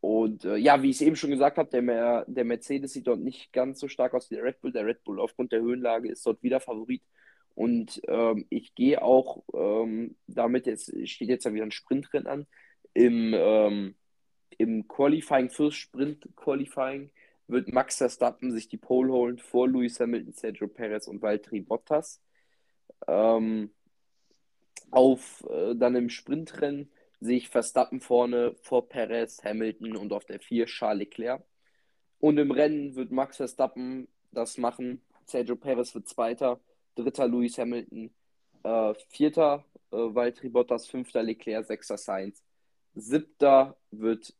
[0.00, 3.20] Und äh, ja, wie ich es eben schon gesagt habe, der, der Mercedes sieht dort
[3.20, 4.72] nicht ganz so stark aus wie der Red Bull.
[4.72, 7.02] Der Red Bull aufgrund der Höhenlage ist dort wieder Favorit.
[7.54, 12.46] Und ähm, ich gehe auch ähm, damit, jetzt steht jetzt ja wieder ein Sprintrennen an,
[12.94, 13.94] im, ähm,
[14.60, 17.10] im Qualifying, fürs Sprint-Qualifying,
[17.48, 22.20] wird Max Verstappen sich die Pole holen vor Lewis Hamilton, Sergio Perez und Valtteri Bottas.
[23.08, 23.70] Ähm,
[24.90, 30.40] auf äh, dann im Sprintrennen sehe ich Verstappen vorne vor Perez, Hamilton und auf der
[30.40, 31.42] 4 Charles Leclerc.
[32.18, 35.00] Und im Rennen wird Max Verstappen das machen.
[35.24, 36.60] Sergio Perez wird Zweiter,
[36.96, 38.10] Dritter Lewis Hamilton,
[38.62, 42.42] äh, Vierter äh, Valtteri Bottas, Fünfter Leclerc, Sechster Sainz.
[42.94, 44.34] Siebter wird,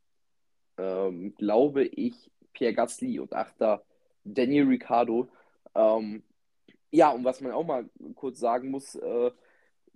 [0.80, 2.14] ähm, glaube ich,
[2.52, 3.84] Pierre Gasly und Achter
[4.24, 5.28] Daniel Ricciardo.
[5.74, 6.22] Ähm,
[6.90, 9.30] ja, und was man auch mal kurz sagen muss, äh,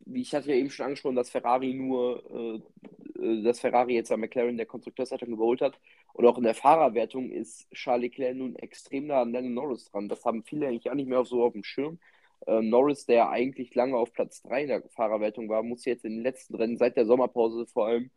[0.07, 2.63] wie ich hatte ja eben schon angesprochen, dass Ferrari nur,
[3.19, 5.79] äh, äh dass Ferrari jetzt an McLaren der Konstrukteurswertung überholt hat.
[6.13, 10.09] Und auch in der Fahrerwertung ist Charles Leclerc nun extrem nah an Lennon Norris dran.
[10.09, 11.99] Das haben viele eigentlich auch nicht mehr so auf dem Schirm.
[12.47, 16.17] Äh, Norris, der eigentlich lange auf Platz 3 in der Fahrerwertung war, muss jetzt in
[16.17, 18.11] den letzten Rennen seit der Sommerpause vor allem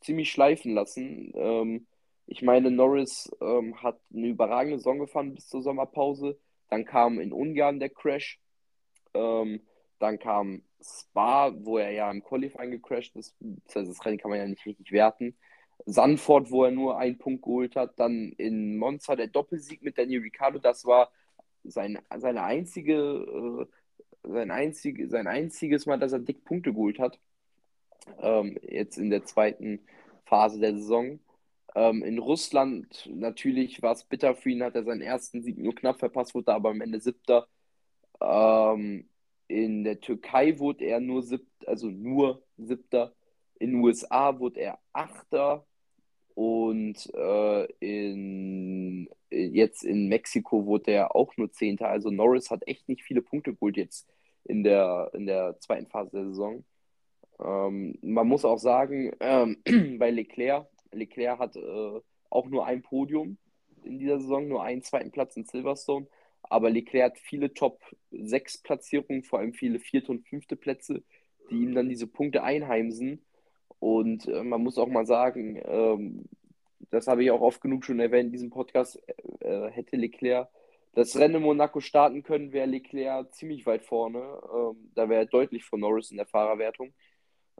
[0.00, 1.32] ziemlich schleifen lassen.
[1.34, 1.86] Ähm,
[2.26, 6.38] ich meine, Norris ähm, hat eine überragende Saison gefahren bis zur Sommerpause.
[6.68, 8.40] Dann kam in Ungarn der Crash.
[9.14, 9.60] Ähm,
[9.98, 13.36] dann kam Spa, wo er ja im Qualifying gecrashed ist.
[13.38, 15.36] Das, heißt, das Rennen kann man ja nicht richtig werten.
[15.86, 17.98] Sanford, wo er nur einen Punkt geholt hat.
[17.98, 20.58] Dann in Monza der Doppelsieg mit Daniel Ricciardo.
[20.58, 21.10] Das war
[21.64, 23.66] sein, seine einzige, äh,
[24.24, 27.18] sein, einzige, sein einziges Mal, dass er dick Punkte geholt hat.
[28.20, 29.86] Ähm, jetzt in der zweiten
[30.24, 31.20] Phase der Saison.
[31.74, 35.74] Ähm, in Russland natürlich war es bitter für ihn, hat er seinen ersten Sieg nur
[35.74, 37.48] knapp verpasst, wurde aber am Ende siebter.
[38.20, 39.08] Ähm,
[39.48, 43.14] in der Türkei wurde er nur siebter, also nur siebter.
[43.58, 45.66] In den USA wurde er achter.
[46.34, 51.88] Und äh, in, jetzt in Mexiko wurde er auch nur Zehnter.
[51.88, 54.08] Also Norris hat echt nicht viele Punkte geholt jetzt
[54.44, 56.64] in der, in der zweiten Phase der Saison.
[57.40, 59.58] Ähm, man muss auch sagen, ähm,
[59.98, 62.00] bei Leclerc, Leclerc hat äh,
[62.30, 63.38] auch nur ein Podium
[63.84, 66.06] in dieser Saison, nur einen zweiten Platz in Silverstone.
[66.42, 71.02] Aber Leclerc hat viele Top-6-Platzierungen, vor allem viele vierte und fünfte Plätze,
[71.50, 73.24] die ihm dann diese Punkte einheimsen.
[73.78, 76.24] Und äh, man muss auch mal sagen, ähm,
[76.90, 79.02] das habe ich auch oft genug schon erwähnt in diesem Podcast,
[79.40, 80.48] äh, hätte Leclerc
[80.94, 84.18] das Rennen in Monaco starten können, wäre Leclerc ziemlich weit vorne.
[84.18, 86.92] Ähm, da wäre er deutlich vor Norris in der Fahrerwertung.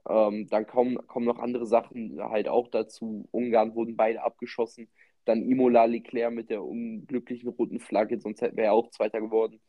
[0.08, 3.28] Ähm, dann kommen, kommen noch andere Sachen halt auch dazu.
[3.30, 4.88] Ungarn wurden beide abgeschossen.
[5.24, 9.60] Dann Imola Leclerc mit der unglücklichen roten Flagge, sonst wäre er auch Zweiter geworden.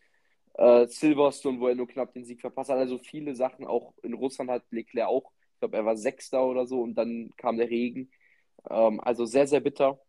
[0.56, 2.78] Äh, Silverstone, wo er nur knapp den Sieg verpasst hat.
[2.78, 3.66] Also viele Sachen.
[3.66, 7.32] Auch in Russland hat Leclerc auch, ich glaube, er war Sechster oder so und dann
[7.38, 8.12] kam der Regen.
[8.70, 10.00] Ähm, also sehr, sehr bitter.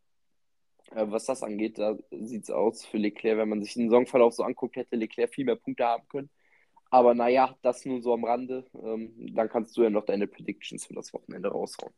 [0.91, 4.35] Äh, was das angeht, da sieht es aus für Leclerc, wenn man sich den Saisonverlauf
[4.35, 6.31] so anguckt, hätte Leclerc viel mehr Punkte haben können.
[6.95, 8.65] Aber naja, das nur so am Rande.
[8.81, 11.93] Ähm, dann kannst du ja noch deine Predictions für das Wochenende raushauen.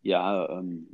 [0.00, 0.88] Ja, ähm,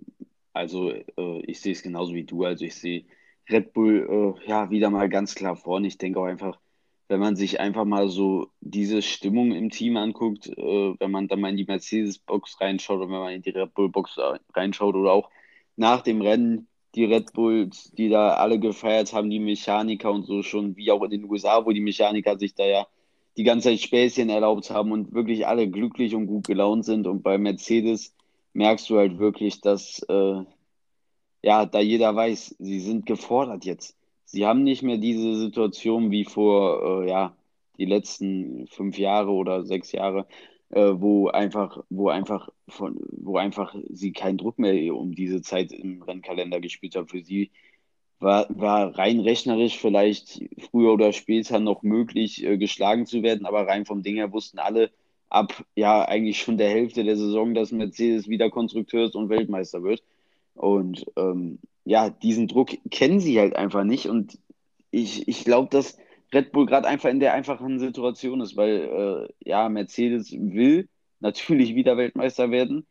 [0.52, 2.42] also äh, ich sehe es genauso wie du.
[2.42, 3.04] Also ich sehe
[3.48, 5.86] Red Bull äh, ja wieder mal ganz klar vorne.
[5.86, 6.58] Ich denke auch einfach,
[7.06, 11.40] wenn man sich einfach mal so diese Stimmung im Team anguckt, äh, wenn man dann
[11.40, 14.18] mal in die Mercedes-Box reinschaut oder wenn man in die Red Bull-Box
[14.56, 15.30] reinschaut oder auch
[15.76, 20.42] nach dem Rennen die Red Bulls, die da alle gefeiert haben, die Mechaniker und so
[20.42, 22.86] schon, wie auch in den USA, wo die Mechaniker sich da ja
[23.36, 27.06] die ganze Zeit Späßchen erlaubt haben und wirklich alle glücklich und gut gelaunt sind.
[27.06, 28.14] Und bei Mercedes
[28.52, 30.42] merkst du halt wirklich, dass äh,
[31.42, 33.96] ja, da jeder weiß, sie sind gefordert jetzt.
[34.24, 37.36] Sie haben nicht mehr diese Situation wie vor, äh, ja,
[37.78, 40.26] die letzten fünf Jahre oder sechs Jahre,
[40.72, 46.02] wo einfach, wo einfach von, wo einfach sie keinen Druck mehr um diese Zeit im
[46.02, 47.08] Rennkalender gespielt haben.
[47.08, 47.50] Für sie
[48.18, 53.66] war, war rein rechnerisch vielleicht früher oder später noch möglich, äh, geschlagen zu werden, aber
[53.66, 54.90] rein vom Ding her wussten alle
[55.28, 60.02] ab ja eigentlich schon der Hälfte der Saison, dass Mercedes wieder Konstrukteurs- und Weltmeister wird.
[60.54, 64.06] Und ähm, ja, diesen Druck kennen sie halt einfach nicht.
[64.06, 64.38] Und
[64.90, 65.96] ich, ich glaube, dass
[66.32, 70.88] Red Bull gerade einfach in der einfachen Situation ist, weil äh, ja, Mercedes will
[71.20, 72.86] natürlich wieder Weltmeister werden,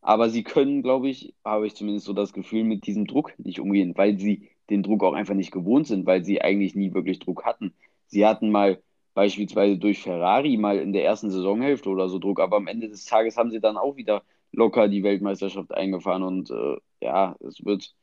[0.00, 3.60] aber sie können, glaube ich, habe ich zumindest so das Gefühl, mit diesem Druck nicht
[3.60, 7.18] umgehen, weil sie den Druck auch einfach nicht gewohnt sind, weil sie eigentlich nie wirklich
[7.20, 7.74] Druck hatten.
[8.06, 8.82] Sie hatten mal
[9.14, 13.04] beispielsweise durch Ferrari mal in der ersten Saisonhälfte oder so Druck, aber am Ende des
[13.06, 17.94] Tages haben sie dann auch wieder locker die Weltmeisterschaft eingefahren und äh, ja, es wird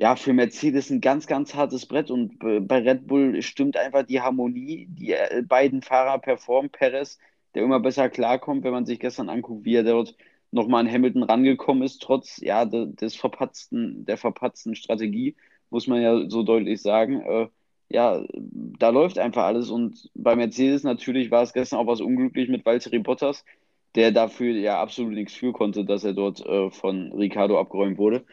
[0.00, 4.22] ja, für Mercedes ein ganz, ganz hartes Brett und bei Red Bull stimmt einfach die
[4.22, 4.86] Harmonie.
[4.88, 6.70] Die äh, beiden Fahrer performen.
[6.70, 7.18] Perez,
[7.54, 10.16] der immer besser klarkommt, wenn man sich gestern anguckt, wie er dort
[10.52, 15.36] nochmal an Hamilton rangekommen ist, trotz ja, des verpatzten, der verpatzten Strategie,
[15.68, 17.20] muss man ja so deutlich sagen.
[17.20, 17.48] Äh,
[17.90, 22.48] ja, da läuft einfach alles und bei Mercedes natürlich war es gestern auch was unglücklich
[22.48, 23.44] mit Valtteri Bottas,
[23.96, 28.24] der dafür ja absolut nichts für konnte, dass er dort äh, von Ricardo abgeräumt wurde.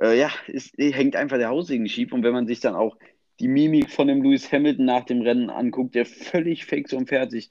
[0.00, 2.12] Äh, ja, es hängt einfach der Haussegen schief.
[2.12, 2.96] Und wenn man sich dann auch
[3.38, 7.50] die Mimik von dem Lewis Hamilton nach dem Rennen anguckt, der völlig fix und fertig,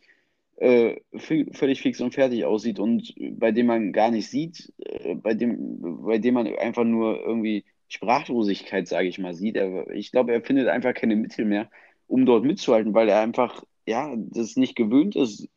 [0.57, 5.33] äh, völlig fix und fertig aussieht und bei dem man gar nicht sieht, äh, bei
[5.33, 9.55] dem, bei dem man einfach nur irgendwie Sprachlosigkeit, sage ich mal, sieht.
[9.55, 11.69] Er, ich glaube, er findet einfach keine Mittel mehr,
[12.07, 15.47] um dort mitzuhalten, weil er einfach, ja, das nicht gewöhnt ist,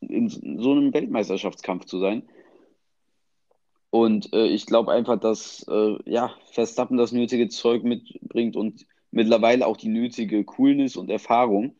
[0.00, 2.22] in so einem Weltmeisterschaftskampf zu sein.
[3.96, 9.66] Und äh, ich glaube einfach, dass äh, ja, Verstappen das nötige Zeug mitbringt und mittlerweile
[9.66, 11.76] auch die nötige Coolness und Erfahrung,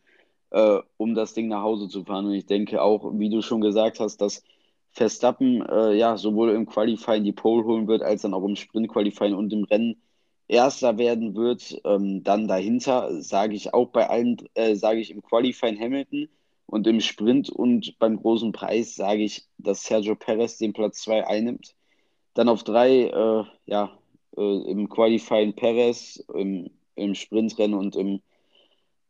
[0.49, 2.25] äh, um das Ding nach Hause zu fahren.
[2.25, 4.43] Und ich denke auch, wie du schon gesagt hast, dass
[4.89, 9.35] Verstappen äh, ja sowohl im Qualifying die Pole holen wird, als dann auch im Sprint-Qualifying
[9.35, 10.01] und im Rennen
[10.47, 11.79] Erster werden wird.
[11.85, 16.29] Ähm, dann dahinter sage ich auch bei allen, äh, sage ich im Qualifying Hamilton
[16.65, 21.27] und im Sprint und beim großen Preis sage ich, dass Sergio Perez den Platz 2
[21.27, 21.76] einnimmt.
[22.37, 23.97] Dann auf 3, äh, ja,
[24.37, 28.21] äh, im Qualifying Perez, im, im Sprintrennen und im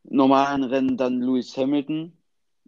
[0.05, 2.13] normalen Rennen dann Lewis Hamilton.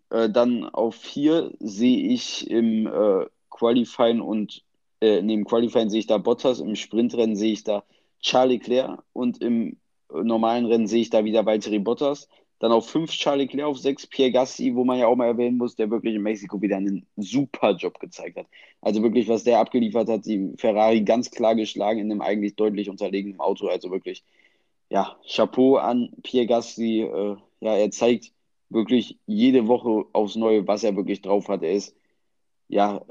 [0.10, 4.66] Äh, dann auf 4 sehe ich im äh, Qualifying und
[5.02, 7.86] äh, im Qualifying sehe ich da Bottas, im Sprintrennen sehe ich da
[8.20, 9.78] Charlie Leclerc und im
[10.12, 12.28] normalen Rennen sehe ich da wieder weitere Bottas.
[12.60, 15.58] Dann auf 5 Charlie Leclerc, auf 6 Pierre Gassi, wo man ja auch mal erwähnen
[15.58, 18.48] muss, der wirklich in Mexiko wieder einen super Job gezeigt hat.
[18.82, 22.90] Also wirklich, was der abgeliefert hat, die Ferrari ganz klar geschlagen in einem eigentlich deutlich
[22.90, 23.68] unterlegenen Auto.
[23.68, 24.24] Also wirklich,
[24.90, 27.02] ja, Chapeau an Pierre Gassi.
[27.02, 28.34] Äh, ja, er zeigt
[28.70, 31.64] wirklich jede Woche aufs Neue, was er wirklich drauf hat.
[31.64, 31.96] Er ist
[32.68, 33.02] ja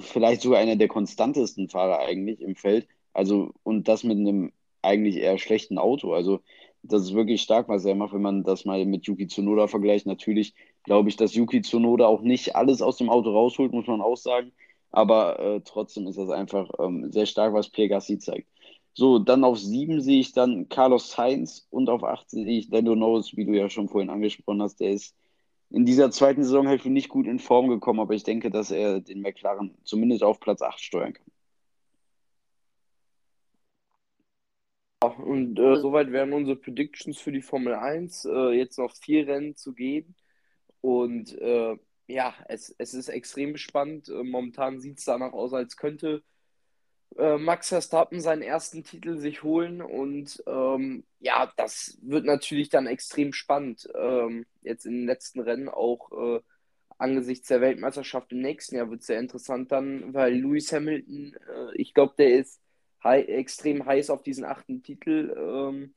[0.00, 2.88] vielleicht sogar einer der konstantesten Fahrer eigentlich im Feld.
[3.12, 4.52] Also, und das mit einem
[4.82, 6.12] eigentlich eher schlechten Auto.
[6.14, 6.40] Also,
[6.82, 10.06] das ist wirklich stark, was er macht, wenn man das mal mit Yuki Tsunoda vergleicht.
[10.06, 10.54] Natürlich
[10.84, 14.16] glaube ich, dass Yuki Tsunoda auch nicht alles aus dem Auto rausholt, muss man auch
[14.16, 14.52] sagen.
[14.90, 18.48] Aber äh, trotzdem ist das einfach ähm, sehr stark, was Pierre Gassi zeigt.
[18.94, 22.94] So, dann auf sieben sehe ich dann Carlos Sainz und auf acht sehe ich Lando
[22.94, 24.80] Norris, wie du ja schon vorhin angesprochen hast.
[24.80, 25.14] Der ist
[25.70, 29.20] in dieser zweiten Saisonhälfte nicht gut in Form gekommen, aber ich denke, dass er den
[29.20, 31.26] McLaren zumindest auf Platz 8 steuern kann.
[35.18, 38.24] Und äh, soweit wären unsere Predictions für die Formel 1.
[38.26, 40.14] Äh, jetzt noch vier Rennen zu gehen.
[40.80, 44.08] Und äh, ja, es, es ist extrem spannend.
[44.08, 46.22] Äh, momentan sieht es danach aus, als könnte
[47.16, 49.82] äh, Max Verstappen seinen ersten Titel sich holen.
[49.82, 53.88] Und ähm, ja, das wird natürlich dann extrem spannend.
[53.94, 56.40] Ähm, jetzt in den letzten Rennen auch äh,
[56.96, 61.36] angesichts der Weltmeisterschaft im nächsten Jahr wird es sehr interessant dann, weil Lewis Hamilton,
[61.74, 62.60] ich glaube, der ist
[63.04, 65.34] high, extrem heiß auf diesen achten Titel.
[65.36, 65.94] Ähm,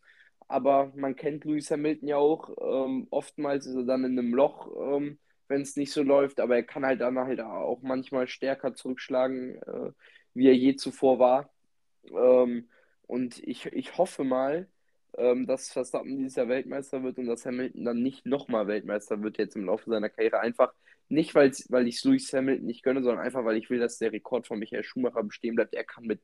[0.47, 2.49] aber man kennt Lewis Hamilton ja auch.
[2.61, 6.55] Ähm, oftmals ist er dann in einem Loch, ähm, wenn es nicht so läuft, aber
[6.55, 9.91] er kann halt dann halt auch manchmal stärker zurückschlagen, äh,
[10.33, 11.49] wie er je zuvor war.
[12.05, 12.69] Ähm,
[13.07, 14.67] und ich, ich hoffe mal,
[15.17, 19.37] ähm, dass Verstappen dieses Jahr Weltmeister wird und dass Hamilton dann nicht nochmal Weltmeister wird
[19.37, 20.39] jetzt im Laufe seiner Karriere.
[20.39, 20.73] Einfach
[21.09, 21.51] nicht, weil
[21.87, 24.83] ich Lewis Hamilton nicht gönne, sondern einfach, weil ich will, dass der Rekord von Michael
[24.83, 25.73] Schumacher bestehen bleibt.
[25.73, 26.21] Er kann mit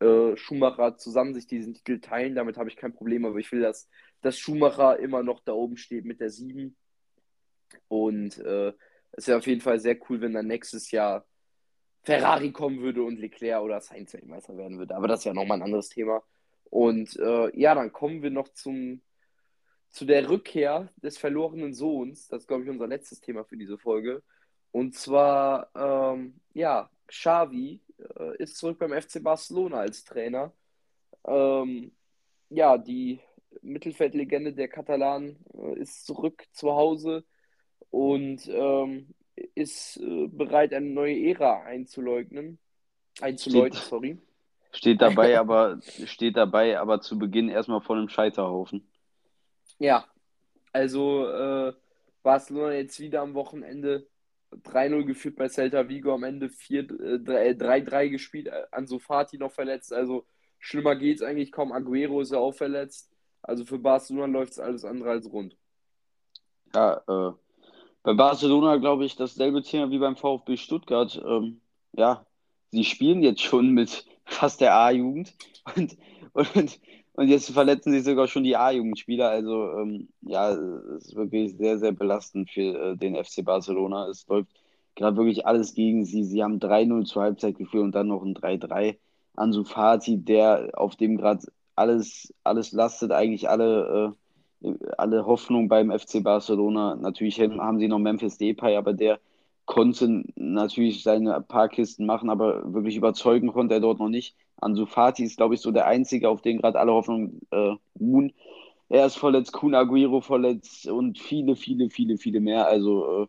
[0.00, 2.34] äh, Schumacher zusammen sich diesen Titel teilen.
[2.34, 3.88] Damit habe ich kein Problem, aber ich will, dass,
[4.20, 6.76] dass Schumacher immer noch da oben steht mit der 7.
[7.88, 8.72] Und äh,
[9.12, 11.26] es wäre auf jeden Fall sehr cool, wenn dann nächstes Jahr
[12.02, 14.94] Ferrari kommen würde und Leclerc oder Sainz Weltmeister werden würde.
[14.94, 16.22] Aber das ist ja nochmal ein anderes Thema.
[16.70, 19.02] Und äh, ja, dann kommen wir noch zum,
[19.90, 22.28] zu der Rückkehr des verlorenen Sohns.
[22.28, 24.22] Das ist, glaube ich, unser letztes Thema für diese Folge.
[24.70, 30.52] Und zwar, ähm, ja, Xavi äh, ist zurück beim FC Barcelona als Trainer.
[31.26, 31.92] Ähm,
[32.50, 33.20] ja, die
[33.62, 37.24] Mittelfeldlegende der Katalanen äh, ist zurück zu Hause
[37.90, 39.14] und ähm,
[39.54, 42.58] ist äh, bereit, eine neue Ära einzuleugnen.
[43.20, 44.18] Einzuläuten, steht, sorry.
[44.72, 48.88] Steht dabei, aber steht dabei, aber zu Beginn erstmal vor einem Scheiterhaufen.
[49.78, 50.06] Ja,
[50.72, 51.72] also äh,
[52.22, 54.06] Barcelona jetzt wieder am Wochenende
[54.52, 59.92] 3-0 geführt bei Celta Vigo, am Ende 3-3 äh, gespielt, äh, Ansu Fati noch verletzt,
[59.92, 60.24] also
[60.58, 63.10] schlimmer geht es eigentlich kaum, Aguero ist ja auch verletzt,
[63.42, 65.56] also für Barcelona läuft es alles andere als rund.
[66.74, 67.32] Ja, äh,
[68.02, 71.60] bei Barcelona glaube ich dasselbe Thema wie beim VfB Stuttgart, ähm,
[71.92, 72.26] ja,
[72.70, 75.34] sie spielen jetzt schon mit fast der A-Jugend.
[75.74, 75.96] Und,
[76.54, 76.80] und
[77.16, 79.30] und jetzt verletzen sich sogar schon die A-Jugendspieler.
[79.30, 84.08] Also ähm, ja, es ist wirklich sehr, sehr belastend für äh, den FC Barcelona.
[84.08, 84.50] Es läuft
[84.96, 86.24] gerade wirklich alles gegen sie.
[86.24, 88.98] Sie haben 3-0 zur Halbzeit geführt und dann noch ein 3-3.
[89.34, 94.14] Ansu Fati, der auf dem gerade alles, alles lastet, eigentlich alle,
[94.62, 96.96] äh, alle Hoffnung beim FC Barcelona.
[96.96, 99.20] Natürlich haben sie noch Memphis Depay, aber der
[99.64, 104.36] konnte natürlich seine paar Kisten machen, aber wirklich überzeugen konnte er dort noch nicht.
[104.58, 108.32] Ansu Fati ist, glaube ich, so der Einzige, auf den gerade alle Hoffnungen äh, ruhen.
[108.88, 112.66] Er ist verletzt, Kun Aguero verletzt und viele, viele, viele, viele mehr.
[112.68, 113.26] Also äh,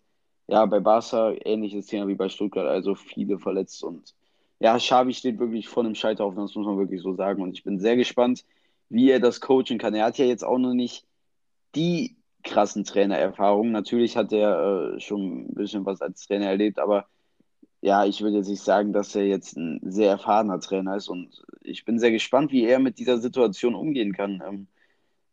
[0.48, 4.14] ja, bei Barca ähnliches Thema wie bei Stuttgart, also viele verletzt und
[4.60, 7.44] ja, Xavi steht wirklich vor einem Scheiterhaufen, das muss man wirklich so sagen.
[7.44, 8.44] Und ich bin sehr gespannt,
[8.90, 9.94] wie er das coachen kann.
[9.94, 11.06] Er hat ja jetzt auch noch nicht
[11.76, 13.72] die krassen Trainererfahrungen.
[13.72, 17.08] Natürlich hat er äh, schon ein bisschen was als Trainer erlebt, aber
[17.88, 21.08] ja, ich würde jetzt nicht sagen, dass er jetzt ein sehr erfahrener Trainer ist.
[21.08, 24.44] Und ich bin sehr gespannt, wie er mit dieser Situation umgehen kann.
[24.46, 24.68] Ähm,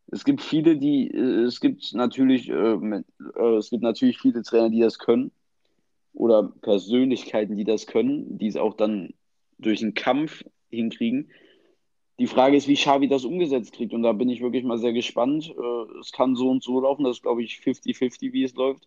[0.07, 4.42] es gibt viele, die, äh, es gibt natürlich, äh, mit, äh, es gibt natürlich viele
[4.42, 5.32] Trainer, die das können
[6.12, 9.14] oder Persönlichkeiten, die das können, die es auch dann
[9.59, 11.30] durch einen Kampf hinkriegen.
[12.20, 13.92] Die Frage ist, wie Xavi das umgesetzt kriegt.
[13.92, 15.52] Und da bin ich wirklich mal sehr gespannt.
[15.59, 17.02] Äh, es kann so und so laufen.
[17.02, 18.86] Das ist, glaube ich, 50-50, wie es läuft.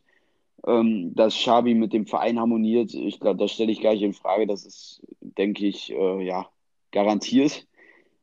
[0.66, 4.14] Ähm, dass Xavi mit dem Verein harmoniert, ich glaube, das stelle ich gar nicht in
[4.14, 4.48] Frage.
[4.48, 6.50] Das ist, denke ich, äh, ja,
[6.92, 7.68] garantiert.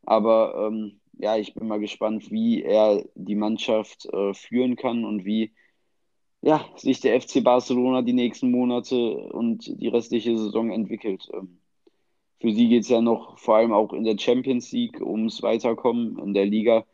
[0.05, 5.25] Aber ähm, ja, ich bin mal gespannt, wie er die Mannschaft äh, führen kann und
[5.25, 5.53] wie
[6.43, 11.29] ja, sich der FC Barcelona die nächsten Monate und die restliche Saison entwickelt.
[11.33, 11.61] Ähm,
[12.41, 16.19] für sie geht es ja noch vor allem auch in der Champions League ums Weiterkommen.
[16.19, 16.85] In der Liga,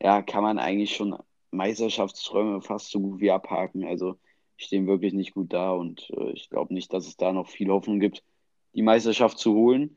[0.00, 1.16] ja, kann man eigentlich schon
[1.50, 3.84] Meisterschaftsträume fast so gut wie abhaken.
[3.84, 4.16] Also
[4.64, 7.70] stehen wirklich nicht gut da und äh, ich glaube nicht, dass es da noch viel
[7.70, 8.22] Hoffnung gibt,
[8.74, 9.96] die Meisterschaft zu holen.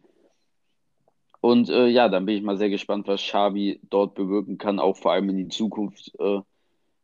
[1.41, 4.95] Und äh, ja, dann bin ich mal sehr gespannt, was Xavi dort bewirken kann, auch
[4.95, 6.39] vor allem in die Zukunft äh,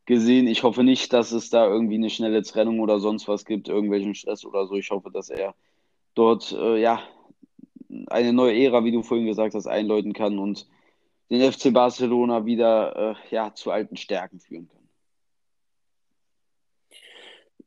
[0.05, 0.47] gesehen.
[0.47, 4.15] Ich hoffe nicht, dass es da irgendwie eine schnelle Trennung oder sonst was gibt, irgendwelchen
[4.15, 4.75] Stress oder so.
[4.75, 5.55] Ich hoffe, dass er
[6.15, 7.01] dort äh, ja
[8.07, 10.67] eine neue Ära, wie du vorhin gesagt hast, einläuten kann und
[11.29, 14.78] den FC Barcelona wieder äh, ja, zu alten Stärken führen kann.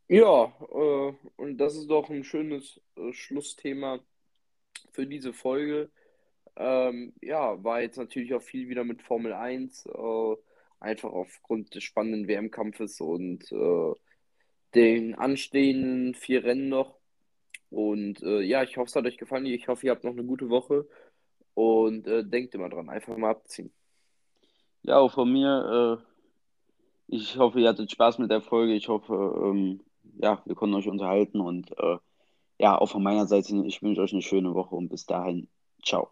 [0.09, 4.01] Ja, äh, und das ist doch ein schönes äh, Schlussthema
[4.91, 5.91] für diese Folge.
[6.57, 10.37] Ähm, ja, war jetzt natürlich auch viel wieder mit Formel 1, äh,
[10.81, 13.95] einfach aufgrund des spannenden WM-Kampfes und äh,
[14.75, 16.99] den anstehenden vier Rennen noch.
[17.71, 19.47] Und äh, ja, ich hoffe, es hat euch gefallen.
[19.47, 20.87] Ich hoffe, ihr habt noch eine gute Woche
[21.55, 23.73] und äh, denkt immer dran, einfach mal abziehen.
[24.83, 26.05] Ja, auch von mir.
[27.07, 28.75] Ich hoffe, ihr hattet Spaß mit der Folge.
[28.75, 29.81] Ich hoffe, ähm,
[30.19, 31.99] ja, wir konnten euch unterhalten und äh,
[32.59, 35.49] ja, auch von meiner Seite, ich wünsche euch eine schöne Woche und bis dahin,
[35.85, 36.11] ciao.